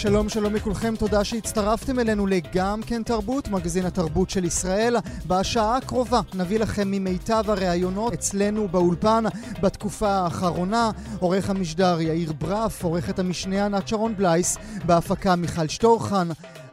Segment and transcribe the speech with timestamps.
[0.00, 4.96] שלום שלום לכולכם, תודה שהצטרפתם אלינו לגם כן תרבות, מגזין התרבות של ישראל.
[5.26, 9.24] בשעה הקרובה נביא לכם ממיטב הראיונות אצלנו באולפן
[9.62, 10.90] בתקופה האחרונה.
[11.18, 16.28] עורך המשדר יאיר ברף, עורכת המשנה ענת שרון בלייס, בהפקה מיכל שטורחן.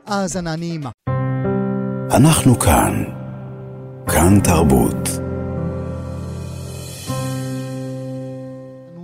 [0.06, 0.90] האזנה נעימה.
[2.12, 3.04] אנחנו כאן.
[4.08, 5.27] כאן תרבות.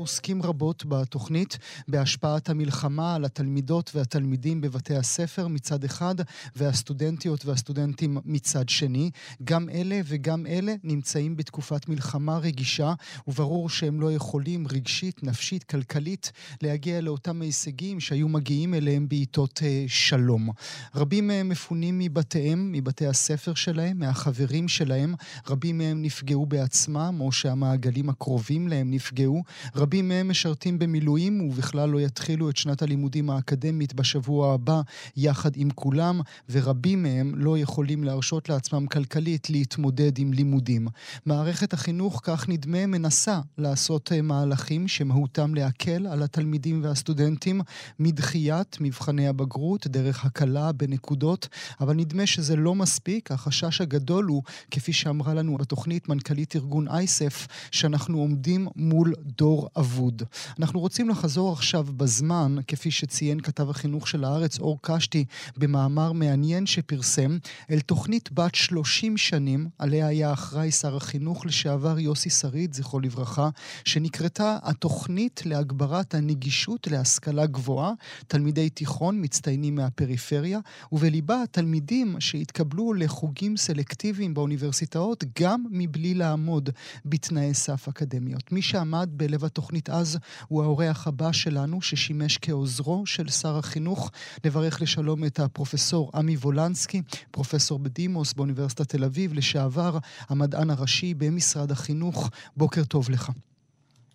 [0.04, 1.58] עוסקים רבות בתוכנית
[1.88, 6.16] בהשפעת המלחמה על התלמידות והתלמידים בבתי הספר מצד אחד,
[6.56, 9.12] והסטודנטיות והסטודנטים מצד שני.
[9.44, 12.94] גם אלה וגם אלה נמצאים בתקופת מלחמה רגישה,
[13.28, 19.86] וברור שהם לא יכולים רגשית, נפשית, כלכלית, להגיע לאותם הישגים שהיו מגיעים אליהם בעיתות אה,
[19.88, 20.50] שלום.
[20.96, 25.16] רבים מהם מפונים מבתיהם, מבתי הספר שלהם, מהחברים שלהם.
[25.50, 29.44] רבים מהם נפגעו בעצמם, או שהמעגלים הקרובים להם נפגעו.
[29.76, 34.82] רבים רבים מהם משרתים במילואים ובכלל לא יתחילו את שנת הלימודים האקדמית בשבוע הבא
[35.18, 40.88] יחד עם כולם, ורבים מהם לא יכולים להרשות לעצמם כלכלית להתמודד עם לימודים.
[41.26, 47.62] מערכת החינוך, כך נדמה, מנסה לעשות אה, מהלכים שמהותם להקל על התלמידים והסטודנטים
[48.00, 51.48] מדחיית מבחני הבגרות דרך הקלה בנקודות,
[51.82, 53.32] אבל נדמה שזה לא מספיק.
[53.32, 60.24] החשש הגדול הוא, כפי שאמרה לנו בתוכנית מנכ"לית ארגון אייסף, שאנחנו עומדים מול דור אבוד.
[60.60, 65.26] אנחנו רוצים לחזור עכשיו בזמן, כפי שציין כתב החינוך של הארץ אור קשתי
[65.58, 67.38] במאמר מעניין שפרסם,
[67.72, 73.50] אל תוכנית בת 30 שנים, עליה היה אחראי שר החינוך לשעבר יוסי שריד, זכרו לברכה,
[73.86, 77.94] שנקראתה התוכנית להגברת הנגישות להשכלה גבוהה,
[78.28, 80.60] תלמידי תיכון מצטיינים מהפריפריה,
[80.92, 86.70] ובליבה תלמידים שהתקבלו לחוגים סלקטיביים באוניברסיטאות גם מבלי לעמוד
[87.06, 88.52] בתנאי סף אקדמיות.
[88.52, 94.12] מי שעמד בלב התוכנית התוכנית אז הוא האורח הבא שלנו, ששימש כעוזרו של שר החינוך.
[94.46, 97.02] לברך לשלום את הפרופסור עמי וולנסקי,
[97.32, 99.98] פרופסור בדימוס באוניברסיטת תל אביב, לשעבר
[100.30, 102.30] המדען הראשי במשרד החינוך.
[102.58, 103.32] בוקר טוב לך.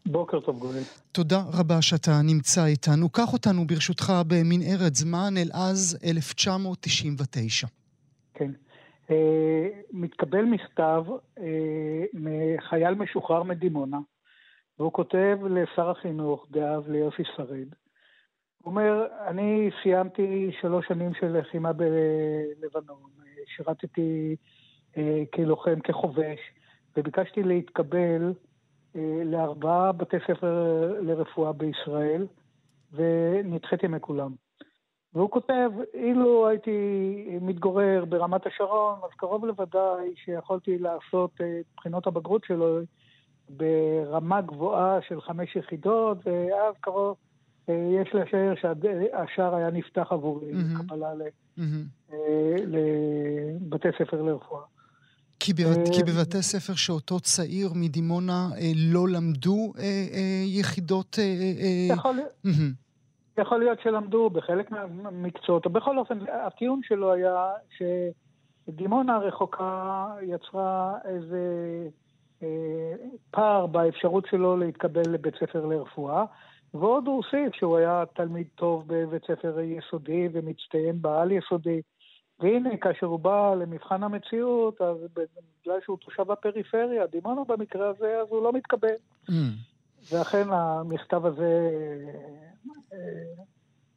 [0.07, 0.83] בוקר טוב, גואל.
[1.13, 3.09] תודה רבה שאתה נמצא איתנו.
[3.09, 7.67] קח אותנו ברשותך במנהרת זמן אל אז 1999.
[8.35, 8.51] כן.
[9.09, 9.11] Uh,
[9.93, 11.41] מתקבל מכתב uh,
[12.15, 13.99] מחייל משוחרר מדימונה,
[14.79, 17.75] והוא כותב לשר החינוך דאז, ליוסי שריד.
[18.63, 23.11] הוא אומר, אני סיימתי שלוש שנים של לחימה בלבנון,
[23.57, 24.37] שירתתי
[24.97, 26.39] אה, כלוחם, כחובש,
[26.97, 28.33] וביקשתי להתקבל
[28.97, 32.27] אה, לארבעה בתי ספר לרפואה בישראל,
[32.93, 34.33] ונדחיתי מכולם.
[35.15, 42.07] והוא כותב, אילו הייתי מתגורר ברמת השרון, אז קרוב לוודאי שיכולתי לעשות את אה, בחינות
[42.07, 42.79] הבגרות שלו
[43.51, 47.17] ברמה גבוהה של חמש יחידות, ואז קרוב,
[47.69, 51.13] אה, יש לשער שהשער היה נפתח עבורי לקבלה
[51.59, 52.13] mm-hmm.
[52.67, 54.63] לבתי ספר לרפואה.
[55.41, 61.17] כי, בבת, כי בבתי ספר שאותו צעיר מדימונה אה, לא למדו אה, אה, יחידות...
[61.19, 63.41] אה, אה, יכול, mm-hmm.
[63.41, 67.47] יכול להיות שלמדו בחלק מהמקצועות, או בכל אופן, הטיעון שלו היה
[68.69, 71.39] שדימונה הרחוקה יצרה איזה
[73.31, 76.25] פער באפשרות שלו להתקבל לבית ספר לרפואה.
[76.75, 81.81] ועוד הוא הוסיף שהוא היה תלמיד טוב בבית ספר יסודי ומצטיין בעל יסודי.
[82.41, 88.27] והנה, כאשר הוא בא למבחן המציאות, אז בגלל שהוא תושב הפריפריה, דימונה במקרה הזה, אז
[88.31, 88.95] הוא לא מתקבל.
[89.31, 89.33] Mm.
[90.13, 91.71] ואכן המכתב הזה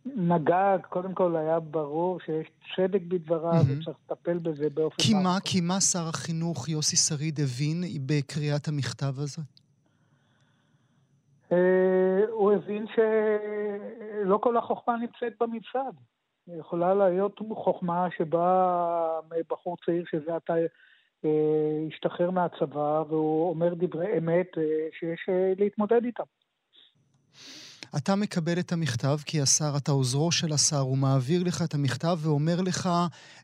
[0.05, 3.81] נגע, קודם כל היה ברור שיש צדק בדבריו mm-hmm.
[3.81, 5.03] וצריך לטפל בזה באופן...
[5.03, 9.41] כי מה, כי מה שר החינוך יוסי שריד הבין בקריאת המכתב הזה?
[11.51, 15.93] אה, הוא הבין שלא כל החוכמה נמצאת בממסד.
[16.47, 20.53] יכולה להיות חוכמה שבאה מבחור צעיר שזה עתה
[21.25, 21.29] אה,
[21.87, 24.63] השתחרר מהצבא, והוא אומר דברי אמת אה,
[24.99, 26.23] שיש להתמודד איתם.
[27.97, 32.17] אתה מקבל את המכתב כי השר, אתה עוזרו של השר, הוא מעביר לך את המכתב
[32.23, 32.89] ואומר לך,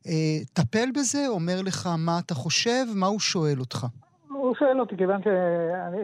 [0.08, 3.86] אה, טפל בזה, אומר לך מה אתה חושב, מה הוא שואל אותך?
[4.30, 5.98] הוא שואל אותי, כיוון שאני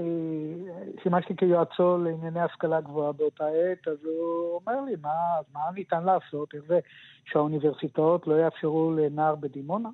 [1.04, 5.10] שימשתי כיועצו לענייני השכלה גבוהה באותה עת, אז הוא אומר לי, מה,
[5.54, 6.54] מה ניתן לעשות?
[6.54, 6.80] איך זה
[7.26, 9.90] שהאוניברסיטאות לא יאפשרו לנער בדימונה?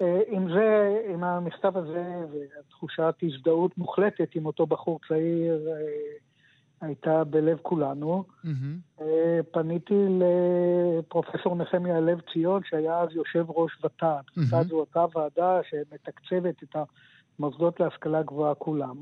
[0.00, 5.74] אה, עם זה, עם המכתב הזה ותחושת הזדהות מוחלטת עם אותו בחור צעיר אה,
[6.80, 8.24] הייתה בלב כולנו.
[8.44, 9.02] Mm-hmm.
[9.50, 10.06] פניתי
[10.98, 14.02] לפרופסור נחמיה לב ציון, שהיה אז יושב ראש ות"ת.
[14.02, 14.40] Mm-hmm.
[14.40, 16.76] ות"ת זו אותה ועדה שמתקצבת את
[17.38, 18.96] המוסדות להשכלה גבוהה כולם.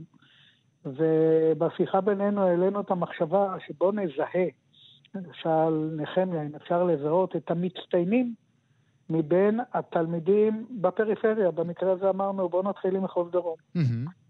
[0.84, 4.46] ובשיחה בינינו העלינו את המחשבה שבואו נזהה,
[5.14, 8.34] למשל נחמיה, אם אפשר לזהות את המצטיינים
[9.10, 11.50] מבין התלמידים בפריפריה.
[11.50, 13.56] במקרה הזה אמרנו, בואו נתחיל עם מחוז דרום.
[13.76, 14.23] Mm-hmm.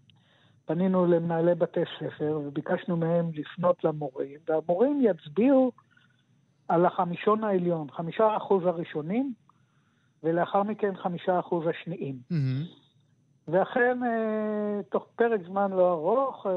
[0.65, 5.71] פנינו למנהלי בתי ספר וביקשנו מהם לפנות למורים, והמורים יצביעו
[6.67, 9.33] על החמישון העליון, חמישה אחוז הראשונים,
[10.23, 12.15] ולאחר מכן חמישה אחוז השניים.
[12.31, 12.85] Mm-hmm.
[13.47, 16.51] ואכן, אה, תוך פרק זמן לא ארוך, אה,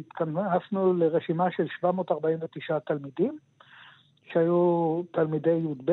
[0.00, 3.38] התכנסנו לרשימה של 749 תלמידים,
[4.32, 5.92] שהיו תלמידי י"ב,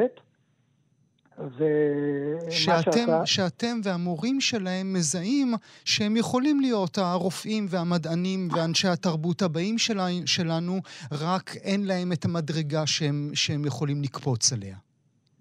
[1.35, 3.25] שאתם, שעשה...
[3.25, 5.53] שאתם והמורים שלהם מזהים
[5.85, 10.73] שהם יכולים להיות הרופאים והמדענים ואנשי התרבות הבאים שלה, שלנו,
[11.11, 14.75] רק אין להם את המדרגה שהם, שהם יכולים לקפוץ עליה.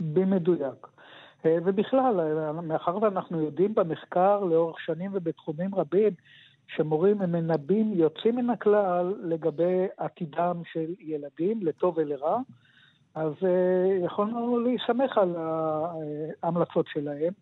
[0.00, 0.86] במדויק.
[1.46, 6.10] אה, ובכלל, אה, מאחר ואנחנו יודעים במחקר לאורך שנים ובתחומים רבים,
[6.76, 12.38] שמורים הם מנבאים יוצאים מן הכלל לגבי עתידם של ילדים, לטוב ולרע,
[13.14, 15.36] אז uh, יכולנו להסתמך על
[16.42, 17.32] ההמלצות שלהם,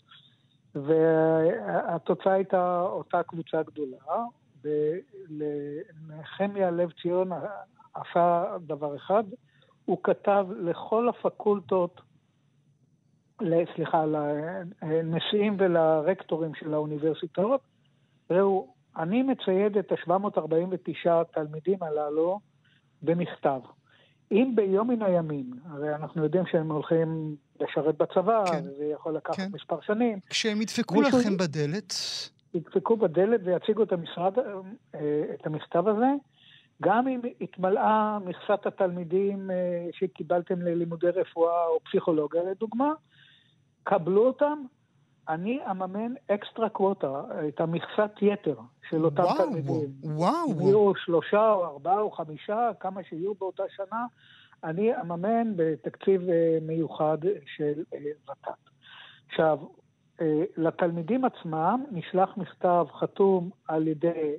[0.75, 4.25] והתוצאה הייתה אותה קבוצה גדולה,
[5.31, 7.31] ולנחמיה לב ציון
[7.95, 9.25] עשה דבר אחד,
[9.85, 12.01] הוא כתב לכל הפקולטות
[13.75, 14.05] סליחה,
[14.83, 17.61] לנשיאים ולרקטורים של האוניברסיטאות,
[18.31, 22.41] ראו, אני מצייד את ה-749 תלמידים הללו
[23.03, 23.61] במכתב.
[24.31, 28.63] אם ביום מן הימים, הרי אנחנו יודעים שהם הולכים לשרת בצבא, כן.
[28.65, 29.49] וזה יכול לקחת כן.
[29.53, 30.19] מספר שנים.
[30.31, 31.95] כשהם ידפקו לכם בדלת.
[32.55, 34.39] ידפקו בדלת ויציגו את המשרד,
[34.95, 36.07] אה, את המכתב הזה,
[36.83, 42.93] גם אם התמלאה מכסת התלמידים אה, שקיבלתם ללימודי רפואה או פסיכולוגיה, לדוגמה,
[43.83, 44.59] קבלו אותם,
[45.29, 48.57] אני אממן אקסטרה קווטה, את המכסת יתר
[48.89, 49.91] של אותם וואו, תלמידים.
[50.03, 50.61] וואו.
[50.61, 54.07] יהיו שלושה או ארבעה או חמישה, כמה שיהיו באותה שנה,
[54.65, 57.19] אני אממן בתקציב אה, מיוחד
[57.57, 58.49] של אה, ות"ת.
[59.29, 59.59] עכשיו,
[60.21, 64.33] אה, לתלמידים עצמם נשלח מכתב חתום על ידי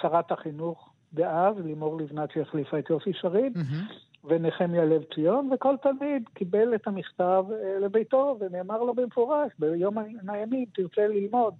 [0.00, 3.92] שרת החינוך דאז, לימור לבנת שהחליפה את יוסי שריד, mm-hmm.
[4.24, 10.64] ונחמיה לב ציון, וכל תלמיד קיבל את המכתב אה, לביתו, ונאמר לו במפורש, ביום הימים
[10.74, 11.54] תרצה ללמוד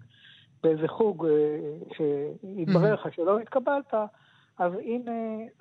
[0.62, 1.32] באיזה חוג אה,
[1.96, 3.94] שיתברר לך שלא התקבלת,
[4.58, 5.12] אז הנה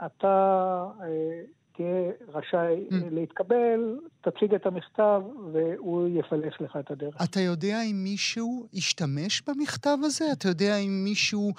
[0.06, 1.42] אתה אה,
[1.76, 5.22] תהיה רשאי להתקבל, תציג את המכתב
[5.54, 7.16] והוא יפלס לך את הדרך.
[7.24, 10.26] אתה יודע אם מישהו השתמש במכתב הזה?
[10.32, 11.52] אתה יודע אם מישהו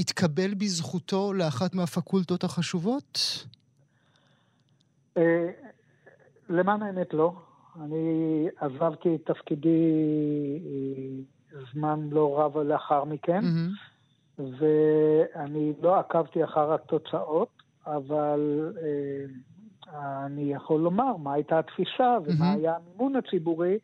[0.00, 3.44] התקבל בזכותו לאחת מהפקולטות החשובות?
[5.16, 5.50] אה,
[6.48, 7.32] למען האמת לא.
[7.80, 9.92] אני עזבתי את תפקידי
[10.66, 14.42] אה, זמן לא רב לאחר מכן, mm-hmm.
[14.58, 17.48] ואני לא עקבתי אחר התוצאות,
[17.86, 19.24] אבל אה,
[20.26, 22.58] אני יכול לומר מה הייתה התפיסה ומה mm-hmm.
[22.58, 23.78] היה המימון הציבורי.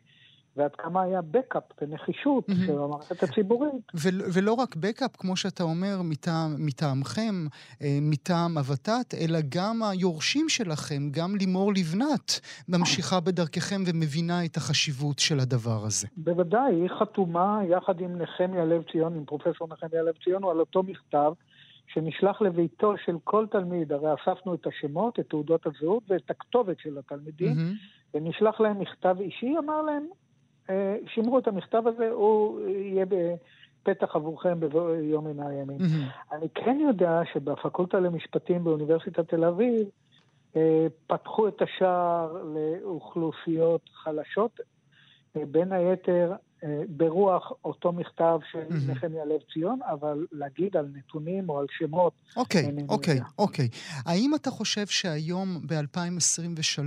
[0.57, 2.65] ועד כמה היה בקאפ ונחישות mm-hmm.
[2.65, 3.91] של המערכת הציבורית.
[3.95, 7.35] ו- ולא רק בקאפ, כמו שאתה אומר, מטעם, מטעמכם,
[7.81, 12.39] אה, מטעם הוות"ת, אלא גם היורשים שלכם, גם לימור לבנת,
[12.69, 16.07] ממשיכה בדרככם ומבינה את החשיבות של הדבר הזה.
[16.17, 20.83] בוודאי, היא חתומה יחד עם נחמיה לב ציון, עם פרופסור נחמיה לב ציון, על אותו
[20.83, 21.33] מכתב.
[21.93, 26.97] שנשלח לביתו של כל תלמיד, הרי אספנו את השמות, את תעודות הזהות ואת הכתובת של
[26.97, 28.13] התלמידים, mm-hmm.
[28.13, 30.05] ונשלח להם מכתב אישי, אמר להם,
[31.07, 35.77] שמרו את המכתב הזה, הוא יהיה בפתח עבורכם ביום מן הימים.
[35.77, 36.35] Mm-hmm.
[36.35, 39.87] אני כן יודע שבפקולטה למשפטים באוניברסיטת תל אביב,
[40.55, 44.65] אה, פתחו את השער לאוכלוסיות חלשות, אה,
[45.35, 46.33] בין היתר
[46.89, 48.91] ברוח אותו מכתב של.
[48.91, 52.13] נחמיה לב ציון, אבל להגיד על נתונים או על שמות...
[52.37, 53.69] אוקיי, אוקיי, אוקיי.
[54.05, 56.81] האם אתה חושב שהיום, ב-2023,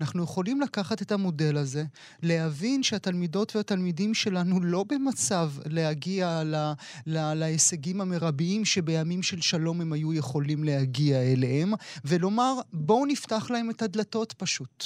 [0.00, 1.84] אנחנו יכולים לקחת את המודל הזה,
[2.22, 6.72] להבין שהתלמידות והתלמידים שלנו לא במצב להגיע ל-
[7.06, 11.72] ל- להישגים המרביים שבימים של שלום הם היו יכולים להגיע אליהם,
[12.04, 14.84] ולומר, בואו נפתח להם את הדלתות פשוט.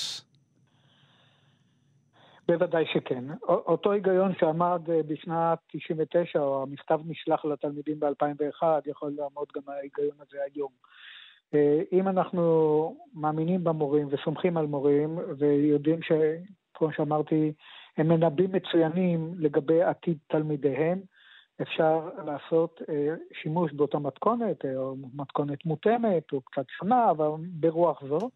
[2.49, 3.25] בוודאי שכן.
[3.43, 10.17] אותו היגיון שעמד אה, בשנת 99, או המכתב נשלח לתלמידים ב-2001, יכול לעמוד גם ההיגיון
[10.21, 10.71] הזה היום.
[11.55, 16.12] אה, אם אנחנו מאמינים במורים וסומכים על מורים, ויודעים ש...
[16.75, 17.52] כמו שאמרתי,
[17.97, 21.00] הם מנבאים מצוינים לגבי עתיד תלמידיהם.
[21.62, 28.31] אפשר לעשות אה, שימוש באותה מתכונת, או מתכונת מותאמת, או קצת שונה, אבל ברוח זו.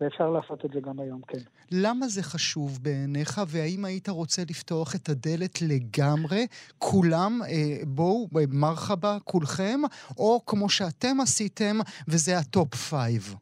[0.00, 1.38] ואפשר לעשות את זה גם היום, כן.
[1.72, 6.46] למה זה חשוב בעיניך, והאם היית רוצה לפתוח את הדלת לגמרי,
[6.78, 9.80] כולם, אה, בואו, אה, מרחבה, כולכם,
[10.18, 11.76] או כמו שאתם עשיתם,
[12.08, 13.34] וזה ה top five?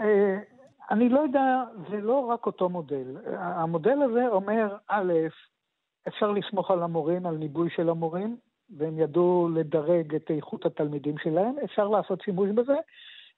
[0.00, 0.38] אה,
[0.90, 3.16] אני לא יודע, זה לא רק אותו מודל.
[3.36, 5.12] המודל הזה אומר, א',
[6.08, 8.36] אפשר לסמוך על המורים, על ניבוי של המורים,
[8.76, 12.76] והם ידעו לדרג את איכות התלמידים שלהם, אפשר לעשות שימוש בזה.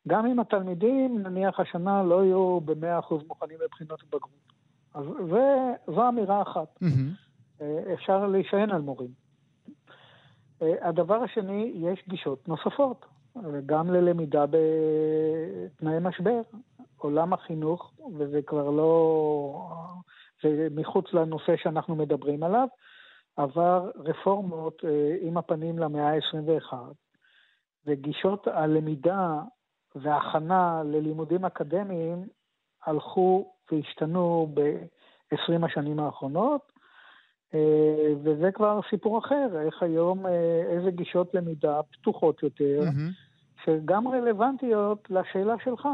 [0.09, 4.51] גם אם התלמידים, נניח השנה, לא יהיו ב-100% מוכנים לבחינות בגרות.
[4.95, 6.79] אז זה, זו אמירה אחת.
[6.83, 7.63] Mm-hmm.
[7.95, 9.11] אפשר להישען על מורים.
[10.63, 13.07] אה, הדבר השני, יש גישות נוספות,
[13.67, 16.41] גם ללמידה בתנאי משבר.
[16.97, 19.71] עולם החינוך, וזה כבר לא...
[20.43, 22.69] זה מחוץ לנושא שאנחנו מדברים עליו,
[23.37, 26.75] עבר רפורמות אה, עם הפנים למאה ה-21,
[27.87, 29.41] וגישות הלמידה
[29.95, 32.29] וההכנה ללימודים אקדמיים
[32.87, 36.73] הלכו והשתנו ב-20 השנים האחרונות,
[37.55, 43.65] אה, וזה כבר סיפור אחר, איך היום, אה, איזה גישות למידה פתוחות יותר, mm-hmm.
[43.65, 45.89] שגם רלוונטיות לשאלה שלך.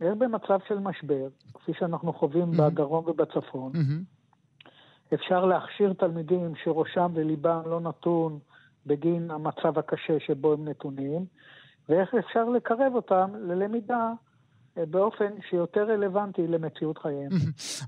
[0.00, 2.62] איך במצב של משבר, כפי שאנחנו חווים mm-hmm.
[2.62, 5.14] בדרום ובצפון, mm-hmm.
[5.14, 8.38] אפשר להכשיר תלמידים שראשם וליבם לא נתון
[8.86, 11.24] בגין המצב הקשה שבו הם נתונים,
[11.90, 14.12] ואיך אפשר לקרב אותם ללמידה
[14.76, 17.28] באופן שיותר רלוונטי למציאות חייהם.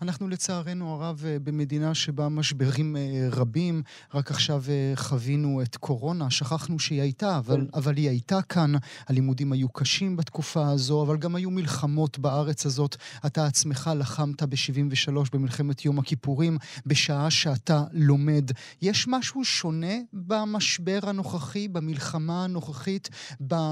[0.03, 3.83] אנחנו לצערנו הרב אה, במדינה שבה משברים אה, רבים,
[4.15, 7.67] רק עכשיו אה, חווינו את קורונה, שכחנו שהיא הייתה, אבל, כן.
[7.75, 8.73] אבל היא הייתה כאן.
[9.09, 12.97] הלימודים היו קשים בתקופה הזו, אבל גם היו מלחמות בארץ הזאת.
[13.27, 18.51] אתה עצמך לחמת ב-73 במלחמת יום הכיפורים, בשעה שאתה לומד.
[18.83, 23.11] יש משהו שונה במשבר הנוכחי, במלחמה הנוכחית,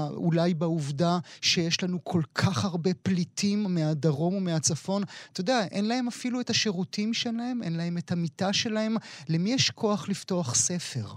[0.09, 5.01] אולי בעובדה שיש לנו כל כך הרבה פליטים מהדרום ומהצפון,
[5.33, 8.93] אתה יודע, אין להם אפילו את השירותים שלהם, אין להם את המיטה שלהם.
[9.29, 11.07] למי יש כוח לפתוח ספר?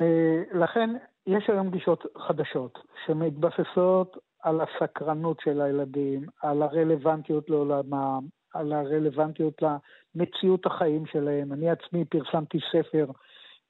[0.00, 0.90] אה, לכן
[1.26, 8.20] יש היום גישות חדשות שמתבססות על הסקרנות של הילדים, על הרלוונטיות לעולמם,
[8.54, 11.52] על הרלוונטיות למציאות החיים שלהם.
[11.52, 13.06] אני עצמי פרסמתי ספר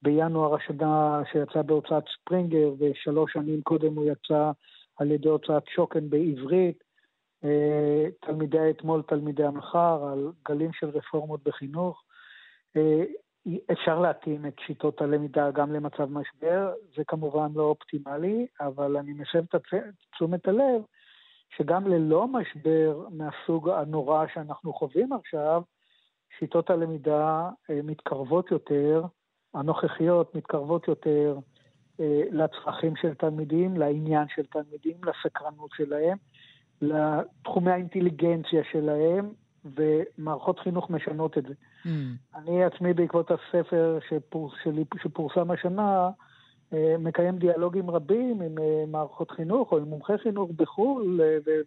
[0.02, 4.50] בינואר השנה שיצא בהוצאת ספרינגר, ושלוש שנים קודם הוא יצא
[4.96, 6.84] על ידי הוצאת שוקן בעברית,
[7.44, 12.02] אה, תלמידי האתמול, תלמידי המחר, על גלים של רפורמות בחינוך.
[12.76, 13.04] אה,
[13.72, 19.44] אפשר להתאים את שיטות הלמידה גם למצב משבר, זה כמובן לא אופטימלי, אבל אני מסב
[19.56, 19.62] את
[20.12, 20.82] תשומת הלב
[21.56, 25.62] שגם ללא משבר מהסוג הנורא שאנחנו חווים עכשיו,
[26.38, 29.04] שיטות הלמידה אה, מתקרבות יותר,
[29.54, 31.38] הנוכחיות מתקרבות יותר
[32.32, 36.16] לצרכים של תלמידים, לעניין של תלמידים, לסקרנות שלהם,
[36.82, 39.28] לתחומי האינטליגנציה שלהם,
[39.76, 41.54] ומערכות חינוך משנות את זה.
[41.84, 41.88] Mm.
[42.34, 46.10] אני עצמי, בעקבות הספר שפור, שלי, שפורסם השנה,
[46.72, 51.20] אה, מקיים דיאלוגים רבים עם אה, מערכות חינוך או עם מומחי חינוך בחו"ל,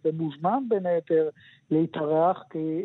[0.04, 1.28] ומוזמן בין היתר
[1.70, 2.82] להתארח, כי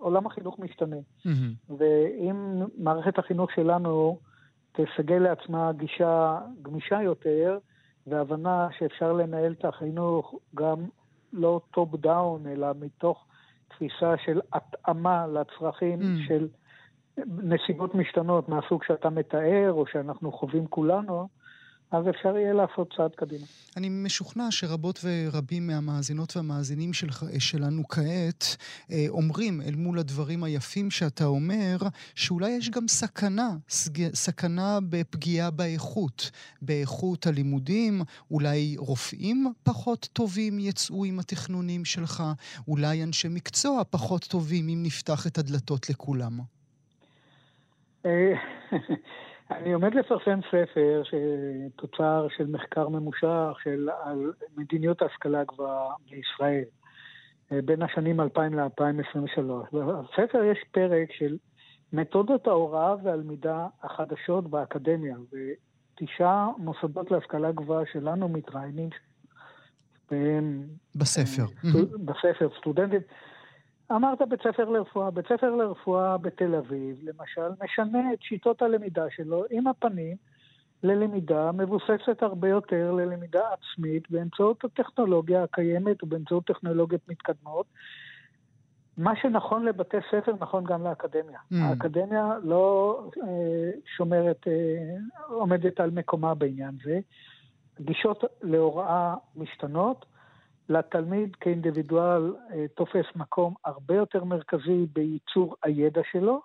[0.00, 0.96] עולם החינוך משתנה.
[0.96, 1.72] Mm-hmm.
[1.78, 4.18] ואם מערכת החינוך שלנו
[4.72, 7.58] תסגל לעצמה גישה גמישה יותר,
[8.06, 10.76] והבנה שאפשר לנהל את החינוך גם
[11.32, 13.24] לא top down, אלא מתוך
[13.68, 16.28] תפיסה של התאמה לצרכים mm.
[16.28, 16.48] של
[17.26, 21.28] נסיבות משתנות מהסוג שאתה מתאר, או שאנחנו חווים כולנו,
[21.92, 23.44] אז אפשר יהיה לעשות צעד קדימה.
[23.76, 27.06] אני משוכנע שרבות ורבים מהמאזינות והמאזינים של,
[27.38, 28.56] שלנו כעת
[28.90, 31.76] אה, אומרים אל מול הדברים היפים שאתה אומר,
[32.14, 33.50] שאולי יש גם סכנה,
[34.14, 36.30] סכנה בפגיעה באיכות,
[36.62, 42.22] באיכות הלימודים, אולי רופאים פחות טובים יצאו עם התכנונים שלך,
[42.68, 46.38] אולי אנשי מקצוע פחות טובים אם נפתח את הדלתות לכולם.
[49.52, 56.64] אה, אני עומד לפרסם ספר שתוצר של מחקר ממושך של, על מדיניות ההשכלה הגבוהה בישראל
[57.52, 59.76] אה, בין השנים 2000 ל-2023.
[59.76, 61.36] בספר יש פרק של
[61.92, 68.88] מתודות ההוראה והלמידה החדשות באקדמיה, ותשעה מוסדות להשכלה גבוהה שלנו מתראיינים
[70.10, 70.62] בהם...
[70.94, 71.44] בספר.
[72.04, 73.00] בספר, סטודנטים.
[73.96, 75.10] אמרת בית ספר לרפואה.
[75.10, 80.16] בית ספר לרפואה בתל אביב, למשל, משנה את שיטות הלמידה שלו עם הפנים
[80.82, 87.66] ללמידה מבוססת הרבה יותר ללמידה עצמית באמצעות הטכנולוגיה הקיימת ובאמצעות טכנולוגיות מתקדמות.
[88.96, 91.38] מה שנכון לבתי ספר נכון גם לאקדמיה.
[91.52, 91.56] Mm.
[91.56, 94.54] האקדמיה לא אה, שומרת, אה,
[95.28, 97.00] עומדת על מקומה בעניין זה.
[97.80, 100.04] גישות להוראה משתנות.
[100.68, 106.40] לתלמיד כאינדיבידואל אה, תופס מקום הרבה יותר מרכזי בייצור הידע שלו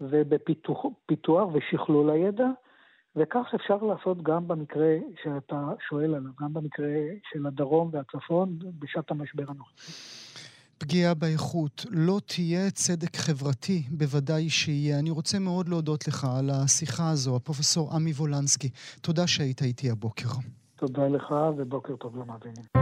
[0.00, 2.46] ובפיתוח ושכלול הידע,
[3.16, 6.94] וכך אפשר לעשות גם במקרה שאתה שואל עליו, גם במקרה
[7.32, 9.92] של הדרום והצפון בשעת המשבר הנוכחי.
[10.78, 14.98] פגיעה באיכות, לא תהיה צדק חברתי, בוודאי שיהיה.
[14.98, 18.68] אני רוצה מאוד להודות לך על השיחה הזו, הפרופסור עמי וולנסקי.
[19.00, 20.28] תודה שהיית איתי הבוקר.
[20.76, 22.81] תודה לך ובוקר טוב למאזינים.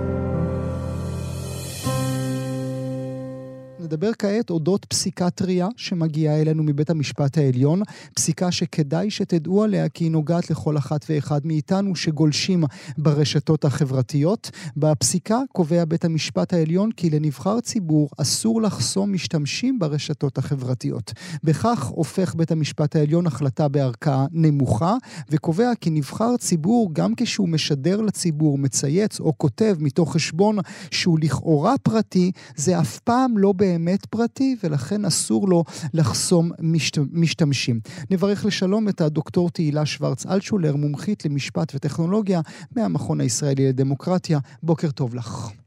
[3.81, 7.81] נדבר כעת אודות פסיקת ראייה שמגיעה אלינו מבית המשפט העליון,
[8.15, 12.63] פסיקה שכדאי שתדעו עליה כי היא נוגעת לכל אחת ואחד מאיתנו שגולשים
[12.97, 14.51] ברשתות החברתיות.
[14.77, 21.13] בפסיקה קובע בית המשפט העליון כי לנבחר ציבור אסור לחסום משתמשים ברשתות החברתיות.
[21.43, 24.95] בכך הופך בית המשפט העליון החלטה בערכאה נמוכה,
[25.29, 30.57] וקובע כי נבחר ציבור, גם כשהוא משדר לציבור, מצייץ או כותב מתוך חשבון
[30.91, 35.63] שהוא לכאורה פרטי, זה אף פעם לא באמת באמת פרטי, ולכן אסור לו
[35.93, 36.97] לחסום משת...
[37.11, 37.79] משתמשים.
[38.09, 42.41] נברך לשלום את הדוקטור תהילה שוורץ אלטשולר, מומחית למשפט וטכנולוגיה
[42.75, 44.39] מהמכון הישראלי לדמוקרטיה.
[44.63, 45.60] בוקר טוב לך.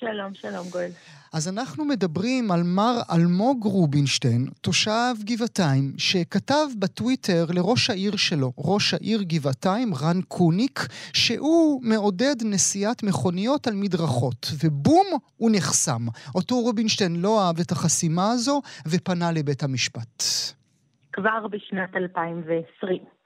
[0.00, 0.90] שלום, שלום גואל.
[1.32, 8.94] אז אנחנו מדברים על מר אלמוג רובינשטיין, תושב גבעתיים, שכתב בטוויטר לראש העיר שלו, ראש
[8.94, 10.78] העיר גבעתיים, רן קוניק,
[11.12, 16.02] שהוא מעודד נסיעת מכוניות על מדרכות, ובום, הוא נחסם.
[16.34, 20.22] אותו רובינשטיין לא אהב את החסימה הזו ופנה לבית המשפט.
[21.12, 23.17] כבר בשנת 2020.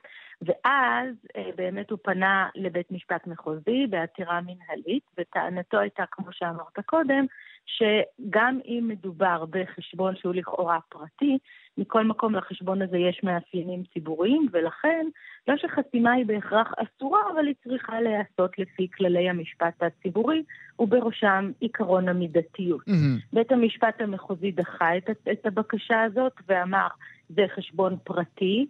[0.42, 7.26] ואז אה, באמת הוא פנה לבית משפט מחוזי בעתירה מנהלית, וטענתו הייתה, כמו שאמרת קודם,
[7.66, 11.38] שגם אם מדובר בחשבון שהוא לכאורה פרטי,
[11.78, 15.06] מכל מקום לחשבון הזה יש מאפיינים ציבוריים, ולכן
[15.48, 20.42] לא שחסימה היא בהכרח אסורה, אבל היא צריכה להיעשות לפי כללי המשפט הציבורי,
[20.78, 22.88] ובראשם עיקרון המידתיות.
[22.88, 23.26] Mm-hmm.
[23.32, 26.88] בית המשפט המחוזי דחה את, את הבקשה הזאת ואמר,
[27.28, 28.66] זה חשבון פרטי,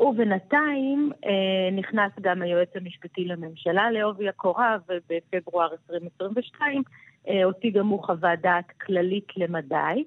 [0.00, 6.82] ובינתיים אה, נכנס גם היועץ המשפטי לממשלה לעובי הקורה, ובפברואר 2022
[7.28, 10.04] אה, הוציא גם הוא חוות דעת כללית למדי.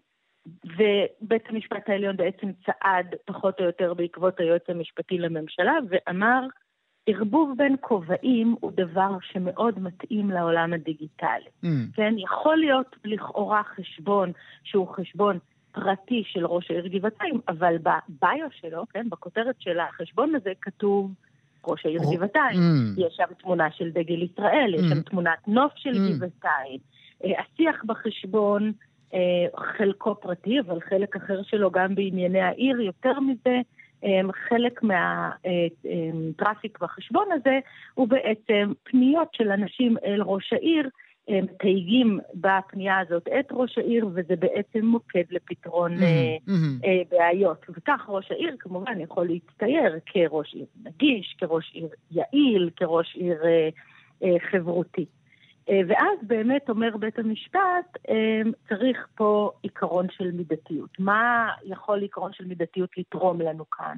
[0.66, 6.48] ובית המשפט העליון בעצם צעד פחות או יותר בעקבות היועץ המשפטי לממשלה ואמר,
[7.06, 11.50] ערבוב בין כובעים הוא דבר שמאוד מתאים לעולם הדיגיטלי.
[11.64, 11.68] Mm.
[11.94, 14.32] כן, יכול להיות לכאורה חשבון
[14.64, 15.40] שהוא חשבון
[15.72, 21.12] פרטי של ראש העיר גבעתיים, אבל בביו שלו, כן, בכותרת של החשבון הזה כתוב
[21.68, 22.60] ראש העיר גבעתיים.
[22.60, 23.02] Mm.
[23.02, 25.10] יש שם תמונה של דגל ישראל, יש שם mm.
[25.10, 26.16] תמונת נוף של mm.
[26.16, 26.80] גבעתיים.
[27.26, 28.72] אה, השיח בחשבון,
[29.14, 29.20] אה,
[29.78, 32.82] חלקו פרטי, אבל חלק אחר שלו גם בענייני העיר.
[32.82, 33.60] יותר מזה,
[34.04, 37.60] אה, חלק מהטראפיק בחשבון הזה
[37.94, 40.90] הוא בעצם פניות של אנשים אל ראש העיר
[41.32, 46.52] מתייגים בפנייה הזאת את ראש העיר, וזה בעצם מוקד לפתרון mm-hmm.
[47.10, 47.66] בעיות.
[47.70, 54.26] וכך ראש העיר כמובן יכול להצטייר כראש עיר נגיש, כראש עיר יעיל, כראש עיר uh,
[54.52, 55.06] חברותי.
[55.88, 57.98] ואז באמת אומר בית המשפט,
[58.70, 60.90] צריך פה עיקרון של מידתיות.
[61.00, 63.98] מה יכול עיקרון של מידתיות לתרום לנו כאן?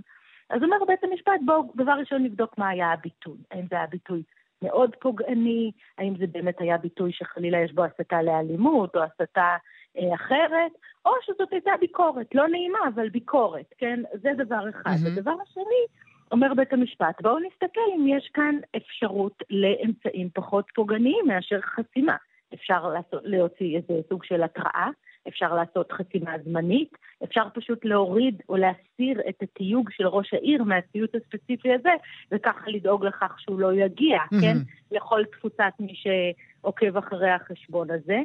[0.49, 3.37] אז אומר בית המשפט, בואו דבר ראשון נבדוק מה היה הביטוי.
[3.51, 4.23] האם זה היה ביטוי
[4.63, 9.55] מאוד פוגעני, האם זה באמת היה ביטוי שחלילה יש בו הסתה לאלימות או הסתה
[9.97, 10.71] אה, אחרת,
[11.05, 13.99] או שזאת הייתה ביקורת, לא נעימה, אבל ביקורת, כן?
[14.13, 14.91] זה דבר אחד.
[14.91, 15.07] Mm-hmm.
[15.17, 15.85] ודבר השני,
[16.31, 22.15] אומר בית המשפט, בואו נסתכל אם יש כאן אפשרות לאמצעים פחות פוגעניים מאשר חסימה.
[22.53, 24.89] אפשר לעשות, להוציא איזה סוג של התראה,
[25.27, 31.15] אפשר לעשות חסימה זמנית, אפשר פשוט להוריד או להסיר את התיוג של ראש העיר מהציוט
[31.15, 31.89] הספציפי הזה,
[32.31, 34.41] וככה לדאוג לכך שהוא לא יגיע, mm-hmm.
[34.41, 34.57] כן?
[34.91, 38.19] לכל תפוצת מי שעוקב אחרי החשבון הזה.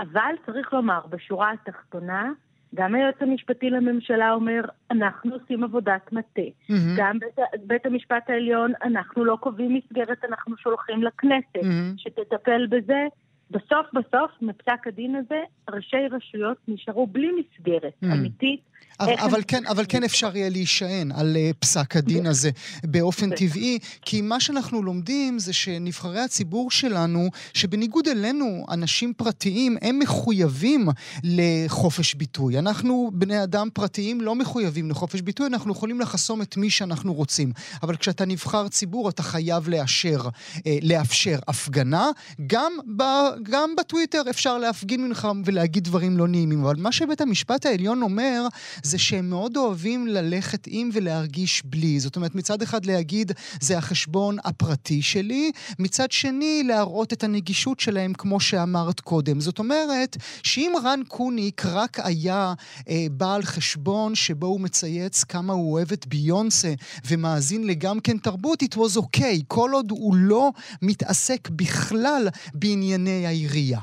[0.00, 2.32] אבל צריך לומר, בשורה התחתונה,
[2.74, 6.40] גם היועץ המשפטי לממשלה אומר, אנחנו עושים עבודת מטה.
[6.40, 6.72] Mm-hmm.
[6.96, 11.96] גם בית, בית המשפט העליון, אנחנו לא קובעים מסגרת, אנחנו שולחים לכנסת mm-hmm.
[11.96, 13.06] שתטפל בזה.
[13.50, 18.06] בסוף בסוף, מפסק הדין הזה, ראשי רשויות נשארו בלי מסגרת mm.
[18.12, 18.60] אמיתית.
[19.00, 22.50] אבל, אבל, כן, אבל כן אפשר יהיה להישען על uh, פסק הדין הזה
[22.84, 29.98] באופן טבעי, כי מה שאנחנו לומדים זה שנבחרי הציבור שלנו, שבניגוד אלינו, אנשים פרטיים, הם
[29.98, 30.88] מחויבים
[31.24, 32.58] לחופש ביטוי.
[32.58, 37.52] אנחנו, בני אדם פרטיים, לא מחויבים לחופש ביטוי, אנחנו יכולים לחסום את מי שאנחנו רוצים.
[37.82, 42.06] אבל כשאתה נבחר ציבור, אתה חייב לאשר, uh, לאפשר הפגנה,
[42.46, 43.02] גם ב...
[43.42, 48.46] גם בטוויטר אפשר להפגין ממך ולהגיד דברים לא נעימים, אבל מה שבית המשפט העליון אומר,
[48.82, 52.00] זה שהם מאוד אוהבים ללכת עם ולהרגיש בלי.
[52.00, 58.12] זאת אומרת, מצד אחד להגיד, זה החשבון הפרטי שלי, מצד שני, להראות את הנגישות שלהם,
[58.14, 59.40] כמו שאמרת קודם.
[59.40, 62.54] זאת אומרת, שאם רן קוניק רק היה
[62.88, 66.74] אה, בעל חשבון שבו הוא מצייץ כמה הוא אוהב את ביונסה
[67.08, 70.50] ומאזין לגם כן תרבות, it was okay, כל עוד הוא לא
[70.82, 73.78] מתעסק בכלל בענייני העירייה.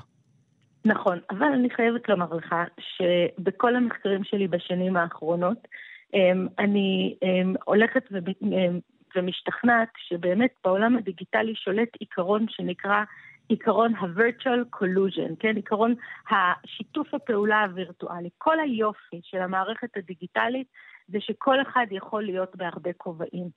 [0.85, 5.67] נכון, אבל אני חייבת לומר לך שבכל המחקרים שלי בשנים האחרונות,
[6.13, 8.03] אמ, אני אמ, הולכת
[8.43, 8.79] אמ,
[9.15, 13.03] ומשתכנעת שבאמת בעולם הדיגיטלי שולט עיקרון שנקרא
[13.47, 15.55] עיקרון ה-virtual collusion, כן?
[15.55, 15.95] עיקרון
[16.29, 18.29] השיתוף הפעולה הווירטואלי.
[18.37, 20.67] כל היופי של המערכת הדיגיטלית
[21.11, 23.49] זה שכל אחד יכול להיות בהרבה כובעים,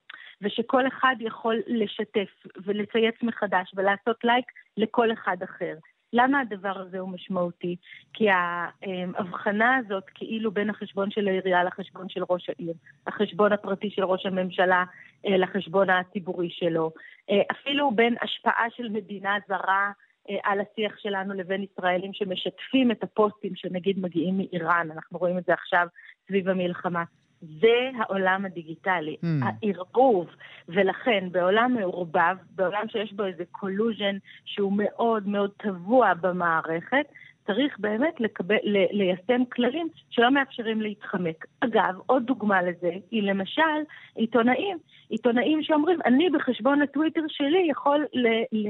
[0.43, 5.75] ושכל אחד יכול לשתף ולצייץ מחדש ולעשות לייק לכל אחד אחר.
[6.17, 7.77] למה הדבר הזה הוא משמעותי?
[8.13, 12.75] כי ההבחנה הזאת כאילו בין החשבון של העירייה לחשבון של ראש העיר,
[13.07, 14.85] החשבון הפרטי של ראש הממשלה
[15.27, 16.91] אה, לחשבון הציבורי שלו,
[17.31, 19.91] אה, אפילו בין השפעה של מדינה זרה
[20.31, 25.45] אה, על השיח שלנו לבין ישראלים שמשתפים את הפוסטים שנגיד מגיעים מאיראן, אנחנו רואים את
[25.45, 25.87] זה עכשיו
[26.27, 27.05] סביב המלחמה.
[27.61, 29.27] זה העולם הדיגיטלי, mm.
[29.45, 30.27] הערבוב.
[30.69, 37.07] ולכן בעולם מעורבב, בעולם שיש בו איזה collusion שהוא מאוד מאוד טבוע במערכת,
[37.47, 38.57] צריך באמת לקבל,
[38.91, 41.47] ליישם כללים שלא מאפשרים להתחמק.
[41.61, 43.63] אגב, עוד דוגמה לזה היא למשל
[44.15, 44.79] עיתונאים.
[45.09, 48.27] עיתונאים שאומרים, אני בחשבון הטוויטר שלי יכול ל...
[48.53, 48.69] ל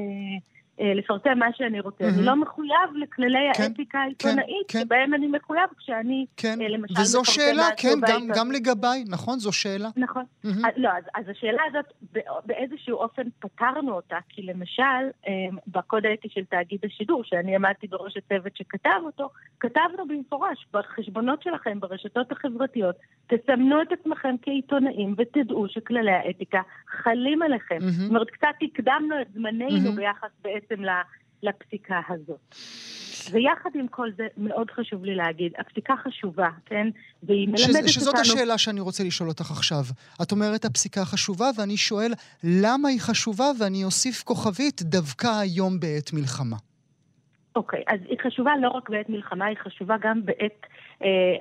[0.79, 2.05] לפרסם מה שאני רוצה.
[2.05, 2.15] Mm-hmm.
[2.19, 6.61] אני לא מחויב לכללי כן, האתיקה כן, העיתונאית, כן, שבהם אני מחויב כשאני, כן.
[6.61, 9.39] אה, למשל, וזו שאלה, כן, גם, גם לגביי, נכון?
[9.39, 9.89] זו שאלה.
[9.97, 10.25] נכון.
[10.45, 10.49] Mm-hmm.
[10.77, 11.85] לא, אז, אז השאלה הזאת,
[12.47, 14.83] באיזשהו אופן פתרנו אותה, כי למשל,
[15.29, 15.33] אה,
[15.67, 19.29] בקוד האתי של תאגיד השידור, שאני עמדתי בראש הצוות שכתב אותו,
[19.61, 26.61] כתבנו במפורש, בחשבונות שלכם, ברשתות החברתיות, תסמנו את עצמכם כעיתונאים ותדעו שכללי האתיקה
[27.03, 27.79] חלים עליכם.
[27.79, 27.91] Mm-hmm.
[27.91, 29.97] זאת אומרת, קצת הקדמנו את זמננו mm-hmm.
[29.97, 30.64] ביחס בעצם
[31.43, 32.55] לפסיקה הזאת.
[33.31, 36.87] ויחד עם כל זה, מאוד חשוב לי להגיד, הפסיקה חשובה, כן?
[37.23, 37.89] והיא מלמדת אותנו...
[37.89, 39.83] שזאת השאלה שאני רוצה לשאול אותך עכשיו.
[40.23, 42.13] את אומרת הפסיקה חשובה, ואני שואל
[42.45, 46.57] למה היא חשובה, ואני אוסיף כוכבית דווקא היום בעת מלחמה.
[47.57, 50.67] אוקיי, okay, אז היא חשובה לא רק בעת מלחמה, היא חשובה גם בעת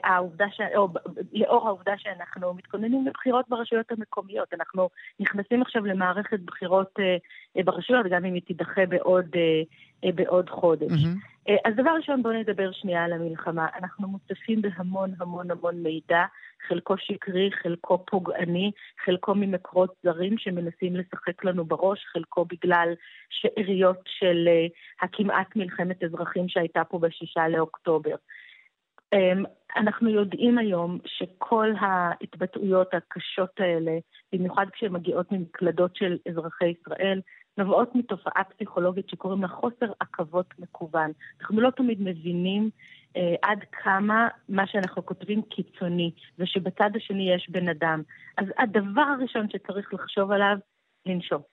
[0.04, 0.62] העובדה, ש...
[0.76, 0.88] או
[1.34, 4.54] לאור העובדה שאנחנו מתכוננים לבחירות ברשויות המקומיות.
[4.54, 4.90] אנחנו
[5.20, 7.18] נכנסים עכשיו למערכת בחירות אה,
[7.58, 9.62] אה, ברשויות, גם אם היא תידחה בעוד, אה,
[10.06, 10.92] אה, בעוד חודש.
[10.92, 11.34] Mm-hmm.
[11.50, 13.68] אה, אז דבר ראשון, בואו נדבר שנייה על המלחמה.
[13.80, 16.24] אנחנו מוצפים בהמון המון המון מידע,
[16.68, 18.72] חלקו שקרי, חלקו פוגעני,
[19.06, 22.94] חלקו ממקורות זרים שמנסים לשחק לנו בראש, חלקו בגלל
[23.30, 24.66] שאריות של אה,
[25.02, 28.16] הכמעט מלחמת אזרחים שהייתה פה בשישה לאוקטובר.
[29.14, 29.44] אמ,
[29.78, 33.92] אנחנו יודעים היום שכל ההתבטאויות הקשות האלה,
[34.34, 37.22] במיוחד כשהן מגיעות ממקלדות של אזרחי ישראל,
[37.58, 41.12] נובעות מתופעה פסיכולוגית שקוראים לה חוסר עכבות מקוון.
[41.42, 42.70] אנחנו לא תמיד מבינים
[43.18, 48.02] אה, עד כמה מה שאנחנו כותבים קיצוני, ושבצד השני יש בן אדם.
[48.38, 50.58] אז הדבר הראשון שצריך לחשוב עליו,
[51.06, 51.53] לנשום.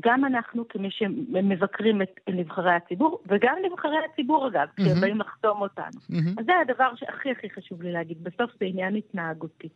[0.00, 4.82] גם אנחנו כמי שמבקרים את נבחרי הציבור, וגם נבחרי הציבור אגב, mm-hmm.
[4.82, 6.00] כשהם באים לחתום אותנו.
[6.10, 6.40] Mm-hmm.
[6.40, 9.68] אז זה הדבר שהכי הכי חשוב לי להגיד, בסוף זה עניין התנהגותי.